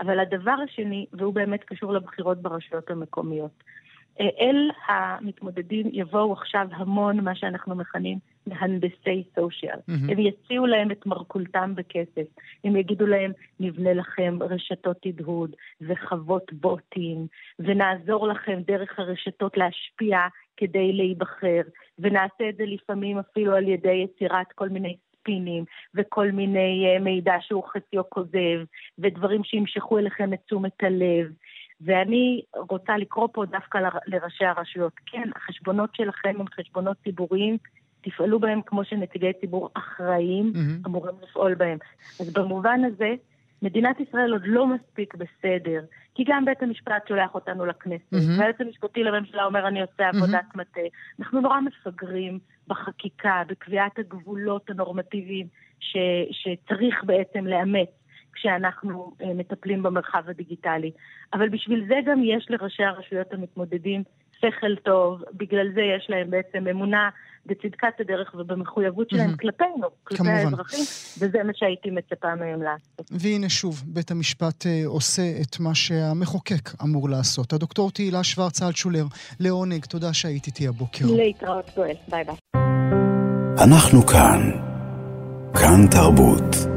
[0.00, 3.64] אבל הדבר השני, והוא באמת קשור לבחירות ברשויות המקומיות,
[4.20, 9.78] אל המתמודדים יבואו עכשיו המון מה שאנחנו מכנים מהנדסי סושיאל.
[9.78, 10.12] Mm-hmm.
[10.12, 12.26] הם יציעו להם את מרכולתם בכסף.
[12.64, 17.26] הם יגידו להם, נבנה לכם רשתות הדהוד וחוות בוטים,
[17.58, 20.18] ונעזור לכם דרך הרשתות להשפיע
[20.56, 21.62] כדי להיבחר,
[21.98, 27.34] ונעשה את זה לפעמים אפילו על ידי יצירת כל מיני ספינים וכל מיני uh, מידע
[27.40, 28.64] שהוא חציו כוזב,
[28.98, 31.32] ודברים שימשכו אליכם את תשומת הלב.
[31.84, 34.92] ואני רוצה לקרוא פה דווקא לראשי הרשויות.
[35.06, 37.56] כן, החשבונות שלכם הם חשבונות ציבוריים,
[38.02, 40.86] תפעלו בהם כמו שנציגי ציבור אחראיים mm-hmm.
[40.86, 41.78] אמורים לפעול בהם.
[42.20, 43.14] אז במובן הזה,
[43.62, 45.84] מדינת ישראל עוד לא מספיק בסדר,
[46.14, 48.38] כי גם בית המשפט שולח אותנו לכנסת, mm-hmm.
[48.38, 50.58] והיועץ המשפטי לממשלה אומר, אני עושה עבודת mm-hmm.
[50.58, 50.80] מטה.
[51.20, 52.38] אנחנו נורא מפגרים
[52.68, 55.46] בחקיקה, בקביעת הגבולות הנורמטיביים
[55.80, 55.96] ש,
[56.30, 57.88] שצריך בעצם לאמץ
[58.32, 60.90] כשאנחנו אה, מטפלים במרחב הדיגיטלי.
[61.32, 64.02] אבל בשביל זה גם יש לראשי הרשויות המתמודדים
[64.46, 67.08] שכל טוב, בגלל זה יש להם בעצם אמונה
[67.46, 69.36] בצדקת הדרך ובמחויבות שלהם mm-hmm.
[69.36, 70.34] כלפינו, כלפי כמובן.
[70.34, 70.84] האזרחים,
[71.18, 73.10] וזה מה שהייתי מצפה מהם לעשות.
[73.10, 77.52] והנה שוב, בית המשפט אה, עושה את מה שהמחוקק אמור לעשות.
[77.52, 79.04] הדוקטור תהילה שוורץ אלטשולר,
[79.40, 81.04] לעונג, תודה שהיית איתי הבוקר.
[81.16, 82.36] להתראות גואל, ביי ביי.
[83.64, 84.40] אנחנו כאן.
[85.54, 86.71] כאן תרבות.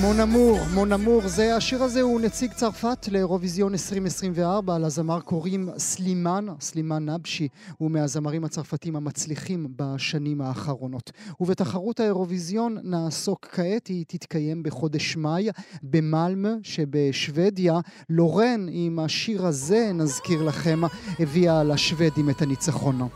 [0.00, 7.48] מונמור, מונמור, זה, השיר הזה הוא נציג צרפת לאירוויזיון 2024, לזמר קוראים סלימן, סלימן נבשי,
[7.78, 11.10] הוא מהזמרים הצרפתים המצליחים בשנים האחרונות.
[11.40, 15.48] ובתחרות האירוויזיון נעסוק כעת, היא תתקיים בחודש מאי
[15.82, 17.80] במלמה שבשוודיה.
[18.10, 20.80] לורן עם השיר הזה, נזכיר לכם,
[21.18, 23.08] הביאה לשוודים את הניצחון.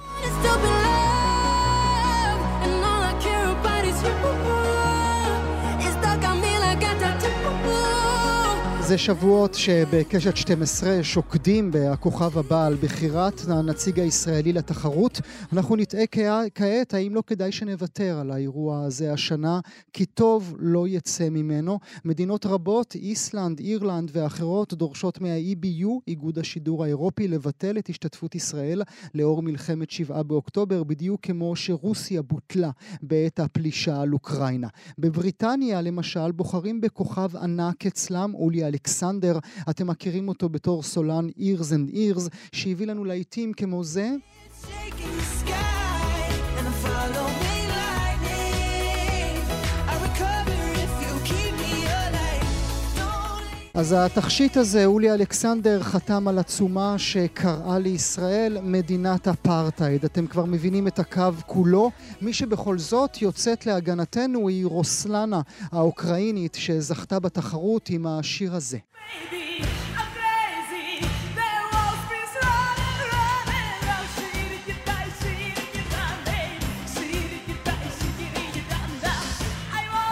[8.90, 15.20] זה שבועות שבקשת 12 שוקדים בכוכב הבא על בחירת הנציג הישראלי לתחרות.
[15.53, 16.07] אנחנו נטעה
[16.55, 19.61] כעת האם לא כדאי שנוותר על האירוע הזה השנה,
[19.92, 21.79] כי טוב לא יצא ממנו.
[22.05, 28.83] מדינות רבות, איסלנד, אירלנד ואחרות, דורשות מה-EBU, איגוד השידור האירופי, לבטל את השתתפות ישראל
[29.14, 32.70] לאור מלחמת 7 באוקטובר, בדיוק כמו שרוסיה בוטלה
[33.03, 34.68] בעת הפלישה על אוקראינה.
[34.98, 39.38] בבריטניה, למשל, בוחרים בכוכב ענק אצלם, אולי אלכסנדר,
[39.70, 44.10] אתם מכירים אותו בתור סולן Ears and Ears, שהביא לנו להיטים כמו זה.
[53.80, 60.04] אז התכשיט הזה, אולי אלכסנדר חתם על עצומה שקראה לישראל מדינת אפרטהייד.
[60.04, 61.90] אתם כבר מבינים את הקו כולו.
[62.20, 65.40] מי שבכל זאת יוצאת להגנתנו היא רוסלנה
[65.72, 68.78] האוקראינית שזכתה בתחרות עם השיר הזה.
[69.30, 69.89] Baby.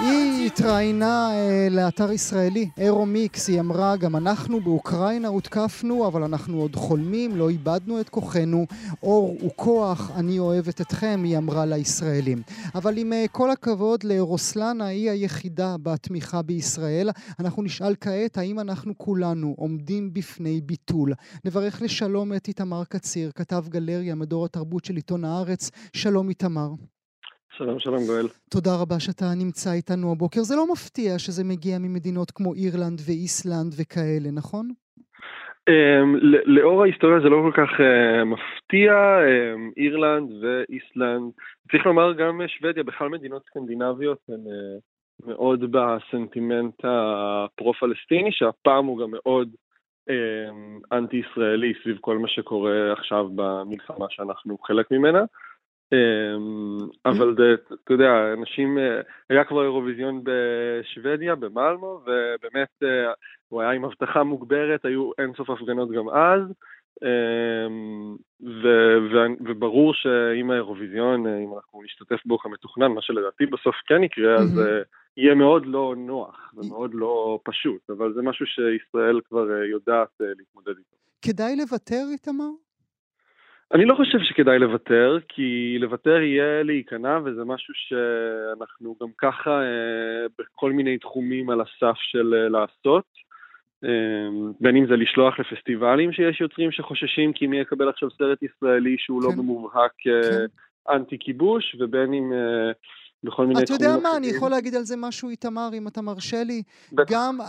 [0.09, 6.77] היא התראיינה אה, לאתר ישראלי, אירו-מיקס, היא אמרה, גם אנחנו באוקראינה הותקפנו, אבל אנחנו עוד
[6.77, 8.67] חולמים, לא איבדנו את כוחנו,
[9.03, 12.43] אור הוא כוח, אני אוהבת אתכם, היא אמרה לישראלים.
[12.75, 18.99] אבל עם אה, כל הכבוד לרוסלנה, היא היחידה בתמיכה בישראל, אנחנו נשאל כעת האם אנחנו
[18.99, 21.13] כולנו עומדים בפני ביטול.
[21.45, 25.71] נברך לשלום את איתמר קציר, כתב גלריה, מדור התרבות של עיתון הארץ.
[25.93, 26.69] שלום איתמר.
[27.59, 28.27] שלום, שלום גואל.
[28.51, 30.41] תודה רבה שאתה נמצא איתנו הבוקר.
[30.41, 34.69] זה לא מפתיע שזה מגיע ממדינות כמו אירלנד ואיסלנד וכאלה, נכון?
[35.71, 36.09] Um,
[36.47, 41.33] לאור ההיסטוריה זה לא כל כך uh, מפתיע, um, אירלנד ואיסלנד,
[41.71, 49.11] צריך לומר גם שוודיה, בכלל מדינות סקנדינביות הן uh, מאוד בסנטימנט הפרו-פלסטיני, שהפעם הוא גם
[49.11, 49.49] מאוד
[50.11, 55.23] um, אנטי-ישראלי סביב כל מה שקורה עכשיו במלחמה שאנחנו חלק ממנה.
[55.93, 57.35] אמ, אבל
[57.85, 63.13] אתה יודע, אנשים, אה, היה כבר אירוויזיון בשוודיה, במלמו, ובאמת אה,
[63.49, 66.43] הוא היה עם הבטחה מוגברת, היו אינסוף הפגנות גם אז,
[67.03, 68.17] אמ,
[69.49, 74.61] וברור שאם האירוויזיון, אה, אם אנחנו נשתתף בו כמתוכנן, מה שלדעתי בסוף כן יקרה, אז
[75.17, 80.97] יהיה מאוד לא נוח ומאוד לא פשוט, אבל זה משהו שישראל כבר יודעת להתמודד איתו.
[81.23, 82.68] כדאי לוותר, איתמר?
[83.75, 90.27] אני לא חושב שכדאי לוותר, כי לוותר יהיה להיכנע, וזה משהו שאנחנו גם ככה אה,
[90.39, 93.05] בכל מיני תחומים על הסף של אה, לעשות.
[93.85, 94.29] אה,
[94.61, 99.23] בין אם זה לשלוח לפסטיבלים שיש יוצרים שחוששים כי מי יקבל עכשיו סרט ישראלי שהוא
[99.23, 99.37] לא כן.
[99.37, 100.47] לא במובהק כן.
[100.91, 102.33] אנטי כיבוש, ובין אם
[103.25, 106.03] בכל מיני תחומים אתה יודע מה, אני יכול להגיד על זה משהו, איתמר, אם אתה
[106.03, 106.63] מרשה לי.
[106.93, 107.13] בטח.
[107.15, 107.47] גם אה,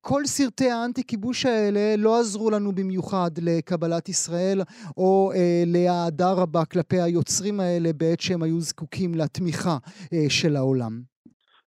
[0.00, 4.58] כל סרטי האנטי-כיבוש האלה לא עזרו לנו במיוחד לקבלת ישראל,
[4.96, 9.76] או אה, להעדה רבה כלפי היוצרים האלה בעת שהם היו זקוקים לתמיכה
[10.12, 10.92] אה, של העולם.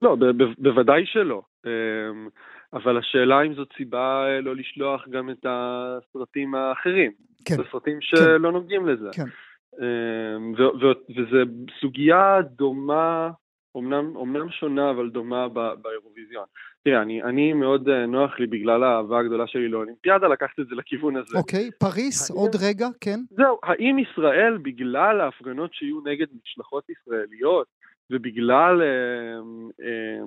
[0.02, 1.41] לא, ב- ב- בוודאי שלא.
[1.65, 1.71] אה,
[2.74, 7.12] אבל השאלה אם זאת סיבה אה, לא לשלוח גם את הסרטים האחרים.
[7.45, 7.56] כן.
[7.56, 8.17] זה סרטים כן.
[8.17, 8.54] שלא כן.
[8.54, 9.10] נוגעים לזה.
[9.12, 9.26] כן.
[9.82, 13.32] אמ, וזו סוגיה דומה,
[13.76, 15.48] אומנם, אומנם שונה אבל דומה
[15.82, 16.46] באירוויזיון.
[16.84, 20.76] תראה, אני, אני מאוד אה, נוח לי בגלל האהבה הגדולה שלי לאולימפיאדה לקחת את זה
[20.76, 21.38] לכיוון הזה.
[21.38, 23.20] אוקיי, okay, פריס, האם, עוד רגע, כן.
[23.30, 27.68] זהו, האם ישראל, בגלל ההפגנות שיהיו נגד משלחות ישראליות,
[28.12, 28.88] ובגלל אה,
[29.86, 30.24] אה,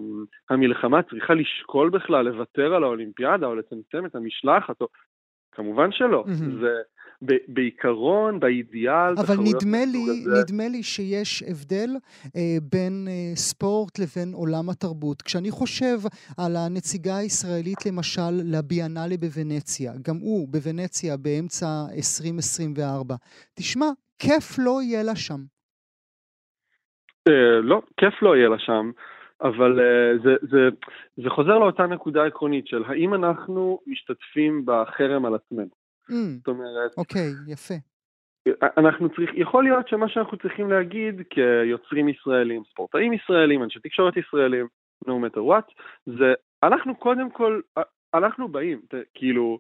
[0.51, 4.87] המלחמה צריכה לשקול בכלל לוותר על האולימפיאדה או לצמצם את המשלחת, או
[5.53, 6.25] כמובן שלא.
[6.27, 6.61] מהמם.
[6.61, 6.75] זה
[7.23, 11.91] ב- בעיקרון, באידיאל, אבל נדמה לי, הזה- נדמה לי שיש הבדל
[12.37, 15.23] אה, בין אה, ספורט לבין עולם התרבות.
[15.23, 15.99] כשאני חושב
[16.39, 23.15] על הנציגה הישראלית למשל לביאנלה בוונציה, גם הוא בוונציה באמצע 2024,
[23.55, 23.87] תשמע,
[24.19, 25.41] כיף לא יהיה לה שם.
[27.29, 28.91] אה, לא, כיף לא יהיה לה שם,
[29.43, 30.69] אבל אה, זה, זה,
[31.17, 35.78] זה חוזר לאותה נקודה עקרונית של האם אנחנו משתתפים בחרם על עצמנו.
[36.11, 37.75] Mm, זאת אומרת, אוקיי, יפה.
[38.77, 44.67] אנחנו צריך, יכול להיות שמה שאנחנו צריכים להגיד כיוצרים ישראלים, ספורטאים ישראלים, אנשי תקשורת ישראלים,
[45.05, 45.73] no matter what,
[46.07, 47.61] זה אנחנו קודם כל,
[48.15, 49.59] אנחנו באים, ת, כאילו,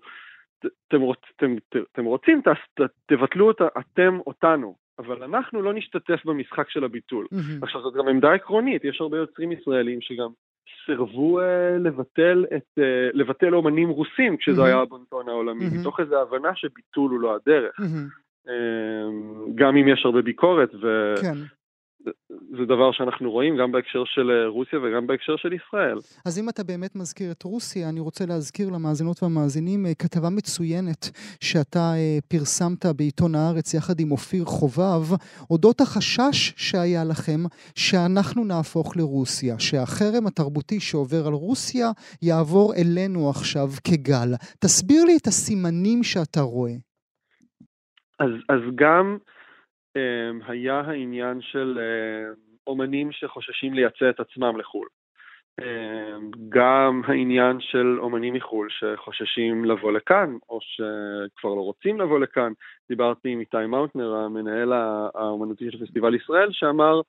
[0.58, 2.48] ת, אתם, רוצ, אתם, ת, אתם רוצים, ת,
[2.80, 7.26] ת, תבטלו אותה, אתם אותנו, אבל אנחנו לא נשתתף במשחק של הביטול.
[7.32, 7.62] מהמם.
[7.62, 10.28] עכשיו זאת גם עמדה עקרונית, יש הרבה יוצרים ישראלים שגם
[10.86, 14.66] סירבו אה, לבטל, את, אה, לבטל אומנים רוסים כשזה מהמם.
[14.66, 15.80] היה הבונטון העולמי, מהמם.
[15.80, 17.80] מתוך איזו הבנה שביטול הוא לא הדרך.
[17.80, 18.08] מהמם.
[18.48, 18.54] אה,
[19.54, 21.38] גם אם יש הרבה ביקורת, וזה כן.
[22.66, 25.98] דבר שאנחנו רואים גם בהקשר של אה, רוסיה וגם בהקשר של ישראל.
[26.26, 31.10] אז אם אתה באמת מזכיר את רוסיה, אני רוצה להזכיר למאזינות והמאזינים אה, כתבה מצוינת
[31.40, 35.16] שאתה אה, פרסמת בעיתון הארץ יחד עם אופיר חובב,
[35.50, 37.40] אודות החשש שהיה לכם
[37.74, 41.90] שאנחנו נהפוך לרוסיה, שהחרם התרבותי שעובר על רוסיה
[42.22, 44.28] יעבור אלינו עכשיו כגל.
[44.60, 46.72] תסביר לי את הסימנים שאתה רואה.
[48.20, 49.18] אז, אז גם
[50.46, 52.32] היה העניין של אה,
[52.66, 54.86] אומנים שחוששים לייצא את עצמם לחו"ל.
[55.62, 56.16] אה,
[56.48, 62.52] גם העניין של אומנים מחו"ל שחוששים לבוא לכאן, או שכבר לא רוצים לבוא לכאן.
[62.88, 67.00] דיברתי עם איתי מאוטנר, המנהל הא- האומנותי של פסטיבל ישראל, שאמר,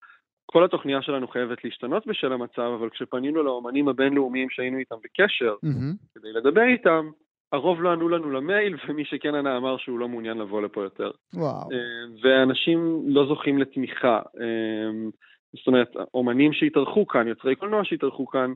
[0.45, 5.93] כל התוכניה שלנו חייבת להשתנות בשל המצב, אבל כשפנינו לאומנים הבינלאומיים שהיינו איתם בקשר, מהמם.
[6.15, 7.09] כדי לדבר איתם,
[7.51, 11.11] הרוב לא ענו לנו למייל, ומי שכן ענה אמר שהוא לא מעוניין לבוא לפה יותר.
[11.33, 11.71] וואו.
[11.71, 11.77] אה,
[12.23, 14.19] ואנשים לא זוכים לתמיכה.
[14.39, 15.09] אה,
[15.53, 18.53] זאת אומרת, אומנים שהתארחו כאן, יוצרי קולנוע שהתארחו כאן,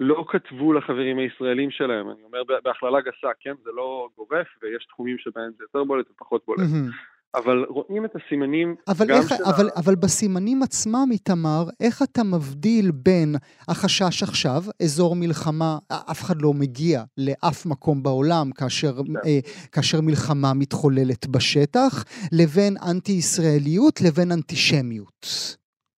[0.00, 2.10] לא כתבו לחברים הישראלים שלהם.
[2.10, 3.54] אני אומר בהכללה גסה, כן?
[3.64, 6.58] זה לא גורף, ויש תחומים שבהם זה יותר בולט ופחות בולט.
[6.58, 6.90] מהמם.
[7.34, 12.02] אבל רואים את הסימנים אבל, גם איך, של ה- אבל, אבל בסימנים עצמם, איתמר, איך
[12.02, 13.34] אתה מבדיל בין
[13.68, 15.78] החשש עכשיו, אזור מלחמה,
[16.10, 18.92] אף אחד לא מגיע לאף מקום בעולם כאשר,
[19.26, 19.40] אה,
[19.72, 25.26] כאשר מלחמה מתחוללת בשטח, לבין אנטי-ישראליות לבין אנטישמיות.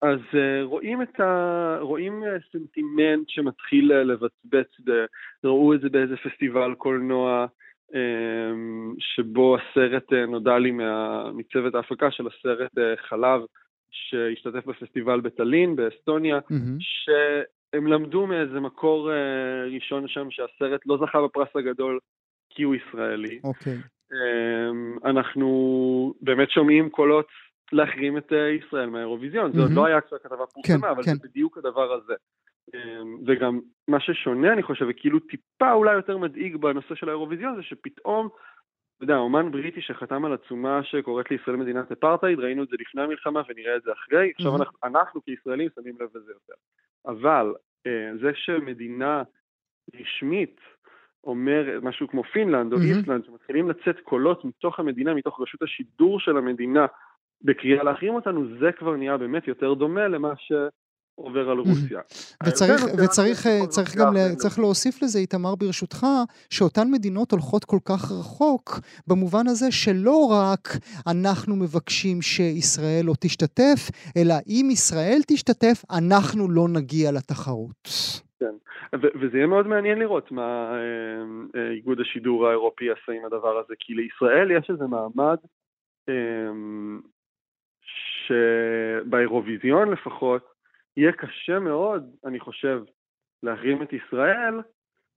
[0.03, 1.77] אז uh, רואים את ה...
[1.81, 4.91] רואים uh, סנטימנט שמתחיל uh, לבצבץ, ב...
[5.45, 7.47] ראו את זה באיזה פסטיבל קולנוע,
[8.98, 11.24] שבו הסרט uh, נודע לי מה...
[11.33, 13.40] מצוות ההפקה של הסרט uh, חלב,
[13.90, 16.77] שהשתתף בפסטיבל בטלין, באסטוניה, מהמם.
[16.81, 21.98] שהם למדו מאיזה מקור uh, ראשון שם שהסרט לא זכה בפרס הגדול
[22.51, 23.40] כי הוא ישראלי.
[23.44, 23.77] אוקיי.
[24.12, 27.27] אמ, אנחנו באמת שומעים קולות
[27.72, 29.53] להחרים את אה, ישראל מהאירוויזיון.
[29.53, 29.70] זה עוד.
[29.72, 31.14] לא היה כשהכתבה פורסמה, אבל כן.
[31.14, 32.14] זה בדיוק הדבר הזה.
[32.74, 37.62] אמ, וגם מה ששונה, אני חושב, וכאילו טיפה אולי יותר מדאיג בנושא של האירוויזיון, זה
[37.62, 38.28] שפתאום,
[38.96, 43.02] אתה יודע, אומן בריטי שחתם על עצומה שקוראת לישראל מדינת אפרטהייד, ראינו את זה לפני
[43.02, 44.62] המלחמה ונראה את זה אחרי, עכשיו מהמם.
[44.62, 46.54] אנחנו, אנחנו כישראלים שמים לב לזה יותר.
[47.07, 47.54] אבל
[47.87, 49.22] אה, זה שמדינה
[50.00, 50.61] רשמית
[51.24, 52.98] אומר משהו כמו פינלנד או מהמם.
[52.98, 56.87] איסלנד, שמתחילים לצאת קולות מתוך המדינה, מתוך רשות השידור של המדינה,
[57.42, 60.33] בקריאה להחרים אותנו, זה כבר נהיה באמת יותר דומה למה
[61.18, 62.00] שעובר על רוסיה.
[62.46, 64.35] וצריך, וצריך, אה, צריך גם, לה-.
[64.37, 66.07] צריך להוסיף לזה, איתמר, ברשותך,
[66.50, 70.68] שאותן מדינות הולכות כל כך רחוק, במובן הזה שלא רק
[71.07, 73.81] אנחנו מבקשים שישראל לא תשתתף,
[74.16, 77.88] אלא אם ישראל תשתתף, אנחנו לא נגיע לתחרות.
[79.02, 83.59] ו- וזה יהיה מאוד מעניין לראות מה אה, אה, איגוד השידור האירופי יעשה עם הדבר
[83.59, 85.37] הזה, כי לישראל יש איזה מעמד
[86.09, 86.52] אה,
[88.26, 90.58] שבאירוויזיון לפחות
[90.99, 92.83] יהיה קשה מאוד, אני חושב,
[93.43, 94.55] להחרים את ישראל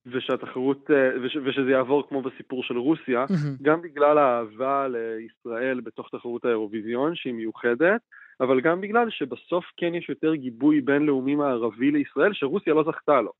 [0.05, 3.55] ושהתחרות, אה, וש- ושזה יעבור כמו בסיפור של רוסיה, מהמם.
[3.61, 8.01] גם בגלל האהבה לישראל בתוך תחרות האירוויזיון שהיא מיוחדת,
[8.41, 13.31] אבל גם בגלל שבסוף כן יש יותר גיבוי בינלאומי מערבי לישראל שרוסיה לא זכתה לו.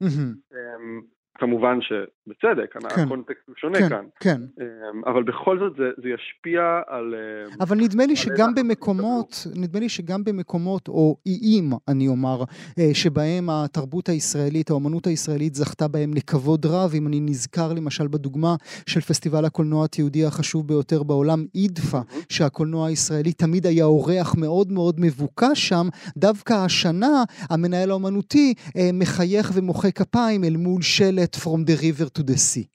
[0.54, 1.02] אמ,
[1.38, 1.80] כמובן
[2.26, 3.02] שבצדק, כן.
[3.04, 4.42] הקונטקסט הוא שונה כן, כאן, כן.
[4.62, 7.16] אמ, אבל בכל זאת זה, זה ישפיע על...
[7.16, 12.44] אמ, אבל נדמה לי שגם במקומות, נדמה לי שגם במקומות, או איים, אני אומר,
[12.80, 18.56] אה, שבהם התרבות הישראלית, האומנות הישראלית זכתה בהם לכבוד רב, אם אני נזכר למשל בדוגמה
[18.86, 25.00] של פסטיבל הקולנוע התיעודי החשוב ביותר בעולם, אידפה, שהקולנוע הישראלי תמיד היה אורח מאוד מאוד
[25.00, 25.88] מבוקש שם,
[26.18, 32.21] דווקא השנה המנהל האומנותי אה, מחייך ומוחא כפיים אל מול שלט From the river to
[32.22, 32.68] the sea.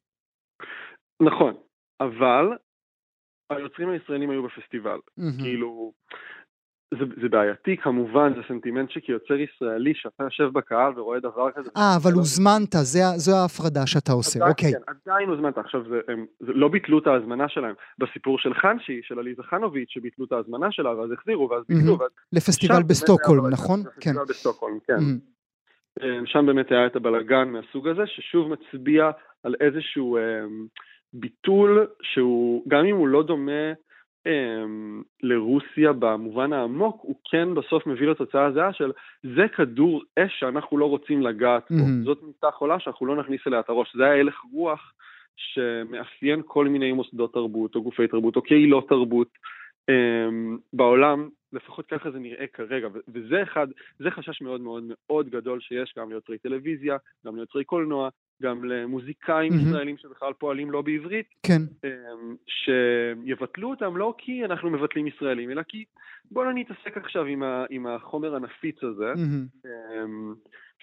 [1.22, 1.55] נכון,
[2.01, 2.47] אבל
[3.51, 4.99] היוצרים הישראלים היו בפסטיבל.
[5.16, 5.32] מהמם.
[5.38, 5.92] כאילו,
[6.94, 11.70] זה, זה בעייתי כמובן, זה סנטימנט שכיוצר ישראלי, שאתה יושב בקהל ורואה דבר כזה.
[11.76, 14.72] אה, אבל לא- הוזמנת, זה זו ההפרדה שאתה עושה, עדיין- אוקיי.
[14.72, 15.59] כן, עדיין הוזמנת.
[15.59, 17.74] עכשיו, זה, הם זה לא ביטלו את ההזמנה שלהם.
[17.99, 22.01] בסיפור של חנשי, של עליזה חנוביץ', שביטלו את ההזמנה שלה, ואז החזירו, ואז ביטלו, מהמם.
[22.01, 22.11] ואז...
[22.32, 23.47] לפסטיבל בסטוקהולם.
[23.51, 23.82] נכון?
[23.82, 23.90] כן.
[24.11, 24.94] לפסטיבל בסטוקהולם, כן.
[24.94, 25.18] מהמם.
[26.03, 29.11] אה, שם באמת היה את הבלגן מהסוג הזה, ששוב מצביע
[29.42, 30.22] על איזשהו אה,
[31.12, 33.72] ביטול שהוא, גם אם הוא לא דומה
[34.26, 34.64] אה,
[35.22, 38.92] לרוסיה במובן העמוק, הוא כן בסוף מביא לתוצאה הזהה של
[39.22, 41.76] זה כדור אש שאנחנו לא רוצים לגעת בו.
[41.76, 42.05] מהמם.
[42.05, 43.97] זאת מיטה חולה שאנחנו לא נכניס אליה את הראש.
[43.97, 44.92] זה היה הלך רוח
[45.36, 49.28] שמאפיין כל מיני מוסדות תרבות או גופי תרבות או קהילות תרבות.
[49.91, 53.66] Um, בעולם, לפחות ככה זה נראה כרגע, וזה אחד,
[53.99, 58.09] זה חשש מאוד מאוד מאוד גדול שיש גם ליוצרי טלוויזיה, גם ליוצרי קולנוע,
[58.43, 59.68] גם למוזיקאים מהמם.
[59.68, 61.62] ישראלים שבכלל פועלים לא בעברית, כן.
[61.87, 65.84] um, שיבטלו אותם לא כי אנחנו מבטלים ישראלים, אלא כי
[66.30, 69.12] בואו לא נתעסק עכשיו עם, ה- עם החומר הנפיץ הזה.
[69.16, 70.34] מהמם.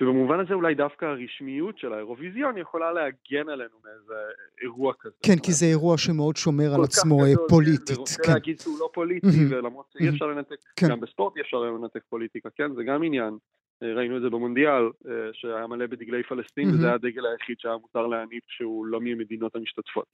[0.02, 4.14] ובמובן הזה אולי דווקא הרשמיות של האירוויזיון יכולה להגן עלינו מאיזה
[4.62, 5.16] אירוע כזה.
[5.26, 7.98] כן, כי זה אירוע שמאוד שומר על עצמו גדול, פוליטית.
[7.98, 8.34] ורוצה כן.
[8.34, 9.52] להגיד שהוא לא פוליטי, מהמם.
[9.52, 10.10] ולמרות שאי.
[10.10, 10.90] אפשר לנתק, כן.
[10.90, 12.74] גם בספורט אי אפשר לנתק פוליטיקה, כן?
[12.76, 13.38] זה גם עניין.
[13.84, 16.78] אה, ראינו את זה במונדיאל, אה, שהיה מלא בדגלי פלסטין, מהמם.
[16.78, 20.06] וזה היה הדגל היחיד שהיה מותר להניף שהוא לא מהמדינות המשתתפות.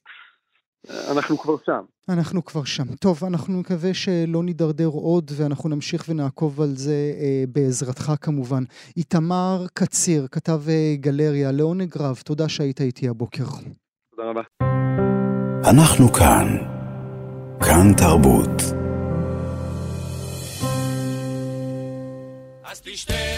[0.88, 1.82] אנחנו כבר שם.
[2.10, 2.96] אנחנו כבר שם.
[2.96, 8.64] טוב, אנחנו נקווה שלא נידרדר עוד, ואנחנו נמשיך ונעקוב על זה אה, בעזרתך כמובן.
[8.98, 13.46] איתמר קציר, כתב אה, גלריה, לעונג רב, תודה שהיית איתי הבוקר.
[14.16, 14.42] תודה רבה.
[15.70, 16.58] אנחנו כאן.
[17.60, 18.62] כאן תרבות.
[22.64, 23.29] אז תשתה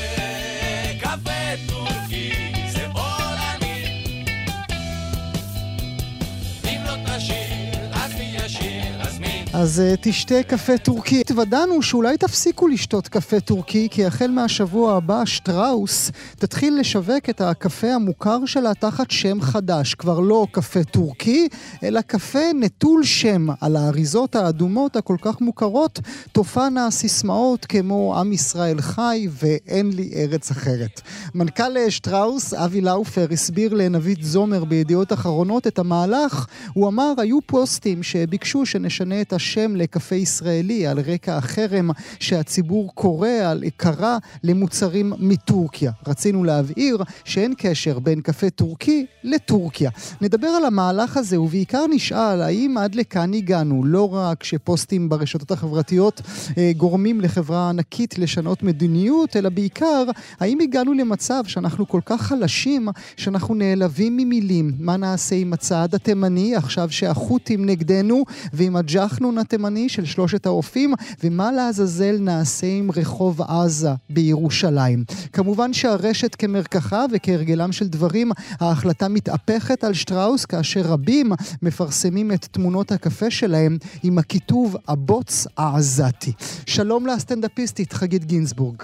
[9.61, 11.21] אז אה, תשתה קפה טורקי.
[11.21, 17.87] התוודענו שאולי תפסיקו לשתות קפה טורקי, כי החל מהשבוע הבא שטראוס תתחיל לשווק את הקפה
[17.87, 19.93] המוכר שלה תחת שם חדש.
[19.93, 21.47] כבר לא קפה טורקי,
[21.83, 23.47] אלא קפה נטול שם.
[23.61, 25.99] על האריזות האדומות הכל כך מוכרות
[26.31, 31.01] תופענה סיסמאות כמו עם ישראל חי ואין לי ארץ אחרת.
[31.35, 36.45] מנכ"ל אה, שטראוס, אבי לאופר, הסביר לנבית זומר בידיעות אחרונות את המהלך.
[36.73, 41.89] הוא אמר, היו פוסטים שביקשו שנשנה את השם לקפה ישראלי על רקע החרם
[42.19, 45.91] שהציבור קורא על קרא למוצרים מטורקיה.
[46.07, 49.89] רצינו להבהיר שאין קשר בין קפה טורקי לטורקיה.
[50.21, 56.21] נדבר על המהלך הזה ובעיקר נשאל האם עד לכאן הגענו, לא רק שפוסטים ברשתות החברתיות
[56.57, 60.03] אה, גורמים לחברה ענקית לשנות מדיניות, אלא בעיקר
[60.39, 62.87] האם הגענו למצב שאנחנו כל כך חלשים
[63.17, 64.71] שאנחנו נעלבים ממילים.
[64.79, 68.23] מה נעשה עם הצעד התימני עכשיו שהחות'ים נגדנו
[68.53, 75.03] ועם הג'חנון התימני של שלושת האופים ומה לעזאזל נעשה עם רחוב עזה בירושלים.
[75.33, 81.31] כמובן שהרשת כמרקחה וכהרגלם של דברים ההחלטה מתהפכת על שטראוס כאשר רבים
[81.61, 86.31] מפרסמים את תמונות הקפה שלהם עם הכיתוב הבוץ העזתי.
[86.65, 88.83] שלום לסטנדאפיסטית חגית גינזבורג.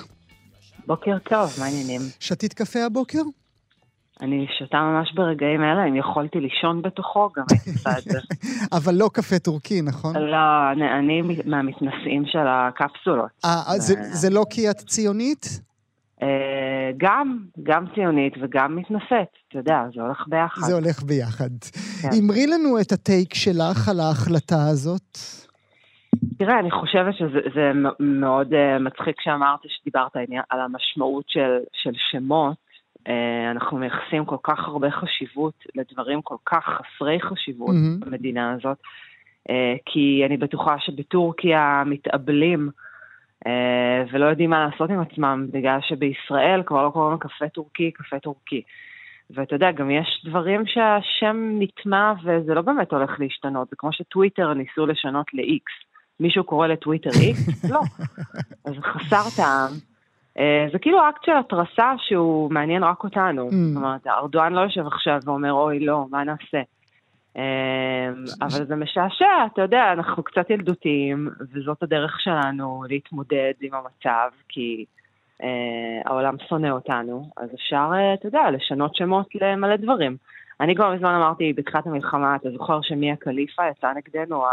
[0.88, 2.02] בוקר טוב, מה העניינים?
[2.20, 3.22] שתית קפה הבוקר?
[4.22, 8.20] אני שותה ממש ברגעים אלה, אם יכולתי לישון בתוכו, גם הייתי עושה את זה.
[8.78, 10.16] אבל לא קפה טורקי, נכון?
[10.16, 13.30] לא, אני, אני מהמתנשאים של הקפסולות.
[13.46, 15.62] אה, אז זה, זה לא כי את ציונית?
[16.22, 20.62] אה, גם, גם ציונית וגם מתנשאת, אתה יודע, זה הולך ביחד.
[20.62, 21.50] זה הולך ביחד.
[22.02, 22.10] כן.
[22.20, 25.18] אמרי לנו את הטייק שלך על ההחלטה הזאת.
[26.38, 30.12] תראה, אני חושבת שזה מאוד uh, מצחיק שאמרת שדיברת
[30.50, 32.67] על המשמעות של, של שמות.
[33.08, 33.10] Uh,
[33.52, 38.00] אנחנו מייחסים כל כך הרבה חשיבות לדברים כל כך חסרי חשיבות מהמם.
[38.00, 38.78] במדינה הזאת,
[39.50, 39.52] uh,
[39.86, 42.70] כי אני בטוחה שבטורקיה מתאבלים
[43.46, 43.50] uh,
[44.12, 48.62] ולא יודעים מה לעשות עם עצמם, בגלל שבישראל כבר לא קוראים לקפה טורקי, קפה טורקי.
[49.30, 54.54] ואתה יודע, גם יש דברים שהשם נטמע וזה לא באמת הולך להשתנות, זה כמו שטוויטר
[54.54, 55.88] ניסו לשנות ל-X.
[56.20, 57.68] מישהו קורא לטוויטר X?
[57.74, 57.82] לא.
[58.66, 59.97] אז חסר טעם.
[60.40, 63.48] אה, זה כאילו אקט של התרסה שהוא מעניין רק אותנו.
[63.48, 63.52] Mm.
[63.52, 66.62] זאת אומרת, ארדואן לא יושב עכשיו ואומר, אוי, לא, מה נעשה?
[67.38, 68.10] אה,
[68.42, 74.86] אבל זה משעשע, אתה יודע, אנחנו קצת ילדותיים, וזאת הדרך שלנו להתמודד עם המצב, כי
[75.44, 75.48] אה,
[76.06, 80.18] העולם שונא אותנו, אז אפשר, אה, אתה יודע, לשנות שמות למלא דברים.
[80.62, 84.44] אני כבר מזמן אמרתי, בתחילת המלחמה, אתה זוכר שמיה קליפה יצאה נגדנו,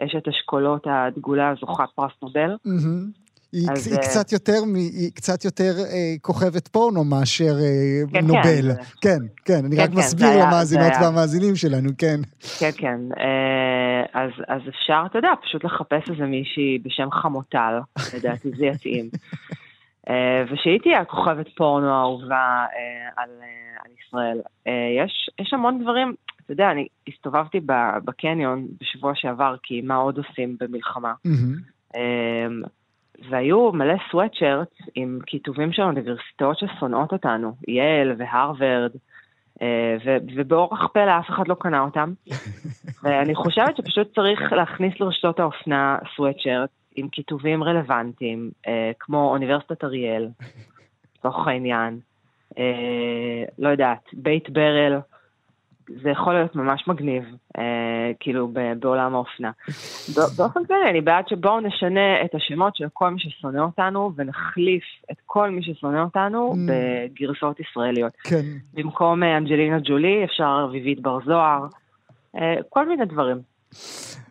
[0.00, 2.56] אשת אשכולות הדגולה זוכת פרס נובל?
[2.64, 3.22] מהמם.
[3.52, 8.26] היא, אז, היא אה, קצת יותר, היא קצת יותר אה, כוכבת פורנו מאשר אה, כן,
[8.26, 8.74] נובל.
[8.74, 8.82] כן.
[9.00, 10.92] כן, כן, אני כן, רק כן, מסביר למאזינות.
[11.02, 12.20] והמאזינים שלנו, כן.
[12.58, 13.00] כן, כן.
[13.18, 17.80] אה, אז, אז אפשר, אתה יודע, פשוט לחפש איזה מישהי בשם חמוטל,
[18.14, 19.10] לדעתי זה יתאים.
[20.08, 24.40] אה, ושהיא תהיה הכוכבת פורנו האהובה אה, על, אה, על ישראל.
[24.66, 27.60] אה, יש, יש המון דברים, אתה יודע, אני הסתובבתי
[28.04, 31.12] בקניון בשבוע שעבר, כי מה עוד עושים במלחמה?
[31.24, 32.62] מהמם.
[33.30, 38.92] והיו מלא סוואטשרט עם כיתובים של אוניברסיטאות ששונאות אותנו, יייל והרווארד,
[39.62, 42.12] אה, ו- ובאורח פלא אף אחד לא קנה אותם.
[43.02, 50.28] ואני חושבת שפשוט צריך להכניס לרשתות האופנה סוואטשרט עם כיתובים רלוונטיים, אה, כמו אוניברסיטת אריאל,
[51.18, 51.98] לצורך העניין,
[52.58, 54.98] אה, לא יודעת, בית ברל,
[56.02, 57.24] זה יכול להיות ממש מגניב,
[57.58, 57.62] אה,
[58.20, 59.50] כאילו ב- בעולם האופנה.
[60.36, 65.16] באופן כללי, אני בעד שבואו נשנה את השמות של כל מי ששונא אותנו, ונחליף את
[65.26, 66.56] כל מי ששונא אותנו Mm.
[66.68, 68.12] בגרסאות ישראליות.
[68.24, 68.42] כן.
[68.74, 71.66] במקום אה, אנג'לינה ג'ולי, אפשר רביבית בר זוהר,
[72.36, 73.51] אה, כל מיני דברים.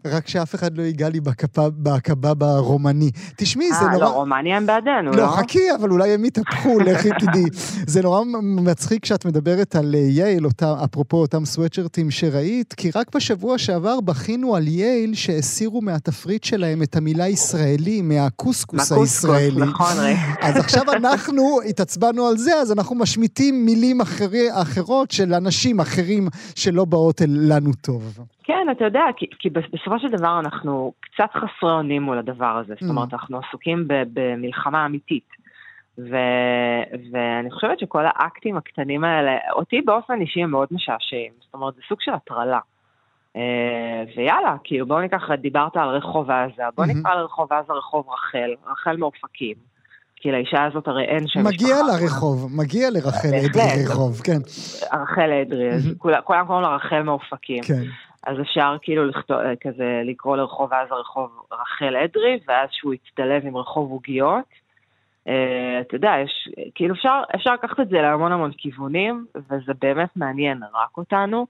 [0.06, 1.20] רק שאף אחד לא ייגע לי
[1.58, 3.12] בקבב הרומני.
[3.36, 4.06] תשמעי, זה אה, נורא...
[4.06, 5.28] לא, רומניה הם בעדנו, לא, לא?
[5.28, 7.46] חכי, אבל אולי הם יתהפכו, לכי תדעי.
[7.88, 13.16] זה נורא מצחיק כשאת מדברת על אה, יייל, אותה, אפרופו אותם סוואטשרטים שראית, כי רק
[13.16, 19.62] בשבוע שעבר בכינו על יייל שהסירו מהתפריט שלהם את המילה ישראלי, מהקוסקוס הישראלי.
[19.62, 19.96] נכון.
[20.42, 26.28] אז עכשיו אנחנו התעצבנו על זה, אז אנחנו משמיטים מילים אחרי, אחרות של אנשים אחרים
[26.56, 28.20] שלא באות לנו טוב.
[28.44, 32.74] כן, אתה יודע, כי, כי בסופו של דבר אנחנו קצת חסרי אונים מול הדבר הזה.
[32.82, 35.30] זאת אומרת, אנחנו עסוקים במלחמה אמיתית.
[35.98, 36.16] ו,
[37.12, 41.32] ואני חושבת שכל האקטים הקטנים האלה, אותי באופן אישי הם מאוד משעשעים.
[41.42, 42.60] זאת אומרת, זה סוג של הטרלה.
[43.36, 47.00] אה, ויאללה, כאילו בואו ניקח, דיברת על רחוב עזה, בואו מהמם.
[47.00, 49.56] נקרא לרחוב עזה רחוב רחל, רחל מאופקים.
[50.16, 52.04] כי לאישה הזאת הרי אין שם מגיע משפחה.
[52.04, 53.28] לרחוב, מגיע לרחל.
[53.46, 54.38] אדרי רחוב, כן,
[54.94, 55.70] רחל אדרי.
[55.98, 57.64] כולם כולם קוראים לה רחל מאופקים.
[57.64, 57.84] כן.
[58.28, 63.57] אז אפשר כאילו לכתוב, כזה לקרוא לרחוב עזה רחוב רחל אדרי, ואז שהוא יצטלב עם
[63.57, 64.45] רחוב עוגיות.
[65.28, 70.09] אה, אתה יודע, יש, כאילו אפשר, אפשר לקחת את זה להמון המון כיוונים, וזה באמת
[70.15, 71.47] מעניין רק אותנו,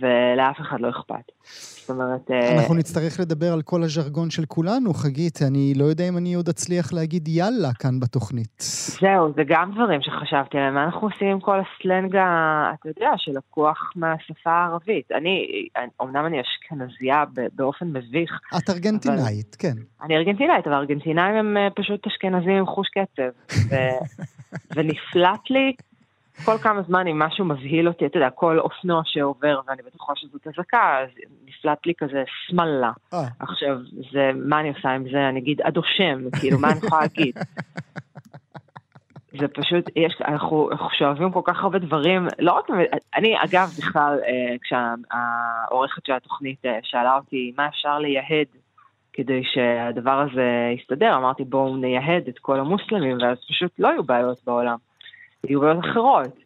[0.00, 1.32] ולאף אחד לא אכפת.
[1.80, 5.38] זאת אומרת, אה, אנחנו נצטרך לדבר על כל הז'רגון של כולנו, חגית.
[5.42, 8.62] אני לא יודע אם אני עוד אצליח להגיד יאללה כאן בתוכנית.
[9.00, 10.74] זהו, זה גם דברים שחשבתי עליהם.
[10.74, 15.12] מה אנחנו עושים עם כל הסלנג, אתה יודע, שלקוח מהשפה הערבית?
[15.12, 15.46] אני,
[16.02, 17.24] אמנם אני אשכנזייה
[17.54, 19.74] באופן מביך, את ארגנטינאית, כן.
[20.02, 23.56] אני ארגנטינאית, אבל ארגנטינאים הם אה, פשוט אשכנזים עם חוש קצב.
[23.70, 23.74] ו...
[24.74, 25.72] ונפלט לי
[26.44, 30.46] כל כמה זמן אם משהו מבהיל אותי, אתה יודע, כל אופנוע שעובר ואני בטוחה שזאת
[30.46, 31.08] אזעקה, אז
[31.46, 32.92] נפלט לי כזה שמאללה.
[33.14, 33.76] אה, עכשיו,
[34.12, 35.28] זה, מה אני עושה עם זה?
[35.28, 37.34] אני אגיד הדושם, כאילו, מה אני יכולה להגיד?
[39.40, 42.64] זה פשוט, יש, אנחנו, אנחנו שואבים כל כך הרבה דברים, לא רק,
[43.16, 48.46] אני אגב בכלל, אה, כשהעורכת של התוכנית אה, שאלה אותי מה אפשר לייהד
[49.12, 54.38] כדי שהדבר הזה יסתדר, אמרתי בואו נייהד את כל המוסלמים, ואז פשוט לא יהיו בעיות
[54.46, 54.76] בעולם,
[55.46, 56.42] בעיות אחרות.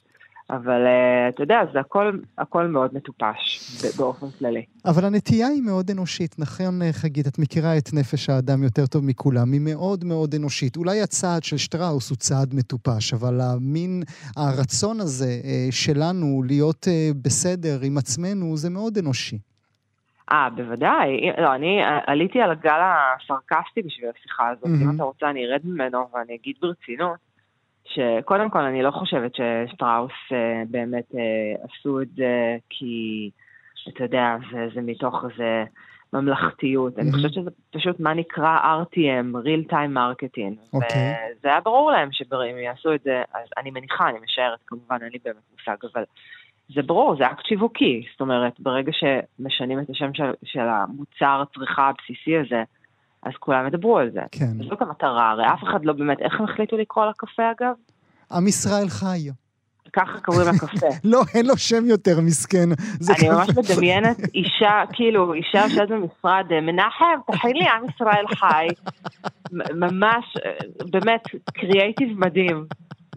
[0.50, 4.64] אבל אה, אתה יודע, זה הכל, הכל מאוד מטופש באופן כללי.
[4.84, 7.26] אבל הנטייה היא מאוד אנושית, נכון, אה, חגית?
[7.26, 10.76] את מכירה את נפש האדם יותר טוב מכולם, היא מאוד מאוד אנושית.
[10.76, 14.02] אולי הצעד של שטראוס הוא צעד מטופש, אבל המין,
[14.36, 19.38] הרצון הזה אה, שלנו להיות אה, בסדר עם עצמנו, זה מאוד אנושי.
[20.32, 21.32] אה, בוודאי.
[21.38, 24.66] לא, אני עליתי על הגל הסרקסטי בשביל השיחה הזאת.
[24.66, 24.90] מהמם.
[24.90, 27.25] אם אתה רוצה, אני ארד ממנו ואני אגיד ברצינות,
[27.96, 33.30] שקודם כל, אני לא חושבת ששטראוס אה, באמת אה, עשו את זה כי,
[33.88, 35.64] אתה יודע, זה, זה מתוך איזה
[36.12, 36.98] ממלכתיות.
[36.98, 37.16] אני מהמם.
[37.16, 40.74] חושבת שזה פשוט מה נקרא RTM, real time marketing.
[40.74, 41.14] אוקיי.
[41.38, 45.12] וזה היה ברור להם שאם יעשו את זה, אז אני מניחה, אני משערת, כמובן, אין
[45.12, 46.04] לי באמת מושג, אבל
[46.74, 48.06] זה ברור, זה אקט שיווקי.
[48.12, 52.62] זאת אומרת, ברגע שמשנים את השם של, של המוצר הצריכה הבסיסי הזה,
[53.26, 54.20] אז כולם ידברו על זה.
[54.32, 54.62] כן.
[54.70, 57.74] זאת המטרה, הרי אף אחד לא באמת, איך הם החליטו לקרוא לקפה אגב?
[58.32, 59.28] עם ישראל חי.
[59.92, 60.86] ככה קוראים לקפה.
[61.12, 62.68] לא, אין לו שם יותר מסכן.
[63.18, 68.66] אני ממש מדמיינת אישה, כאילו, אישה יושבת במשרד, מנחם, תכין לי עם ישראל חי.
[69.74, 70.50] ממש, אה,
[70.90, 71.22] באמת,
[71.52, 72.66] קריאייטיב מדהים.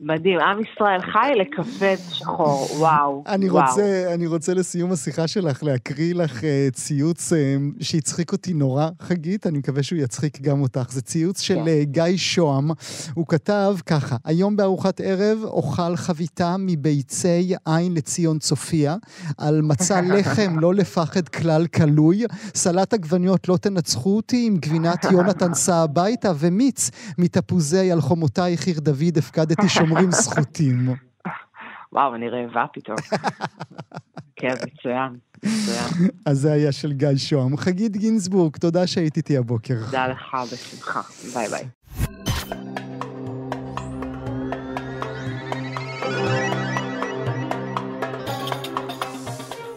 [0.01, 3.65] מדהים, עם ישראל חי לקפה שחור, וואו, אני וואו.
[3.69, 9.47] רוצה, אני רוצה לסיום השיחה שלך להקריא לך אה, ציוץ אה, שהצחיק אותי נורא, חגית,
[9.47, 10.91] אני מקווה שהוא יצחיק גם אותך.
[10.91, 11.67] זה ציוץ של כן.
[11.67, 12.71] אה, גיא שוהם.
[13.13, 18.95] הוא כתב ככה, היום בארוחת ערב אוכל חביתה מביצי עין לציון צופיה,
[19.37, 22.23] על מצע לחם לא לפחד כלל כלוי,
[22.55, 28.79] סלט עגבניות לא תנצחו אותי, עם גבינת יונתן סע הביתה, ומיץ מתפוזי על חומותייך עיר
[28.79, 30.95] דוד הפקדתי שומרים זכותים.
[31.91, 32.97] וואו, אני רעבה פתאום.
[34.35, 36.09] כן, מצוין, מצוין.
[36.25, 37.57] אז זה היה של גיא שוהם.
[37.57, 39.75] חגית גינזבורג, תודה שהיית איתי הבוקר.
[39.85, 41.01] תודה לך, בשמחה.
[41.33, 41.65] ביי ביי.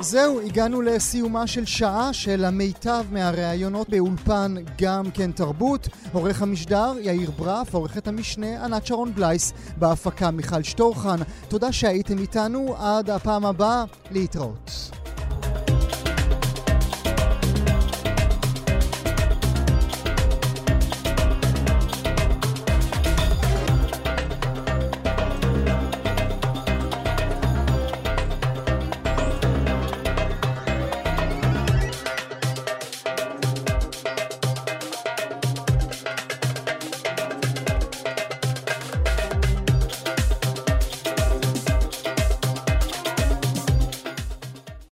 [0.02, 5.88] זהו, הגענו לסיומה של שעה של המיטב מהראיונות באולפן גם כן תרבות.
[6.12, 11.18] עורך המשדר יאיר ברף, עורכת המשנה ענת שרון בלייס, בהפקה מיכל שטורחן.
[11.48, 15.01] תודה שהייתם איתנו, עד הפעם הבאה, להתראות.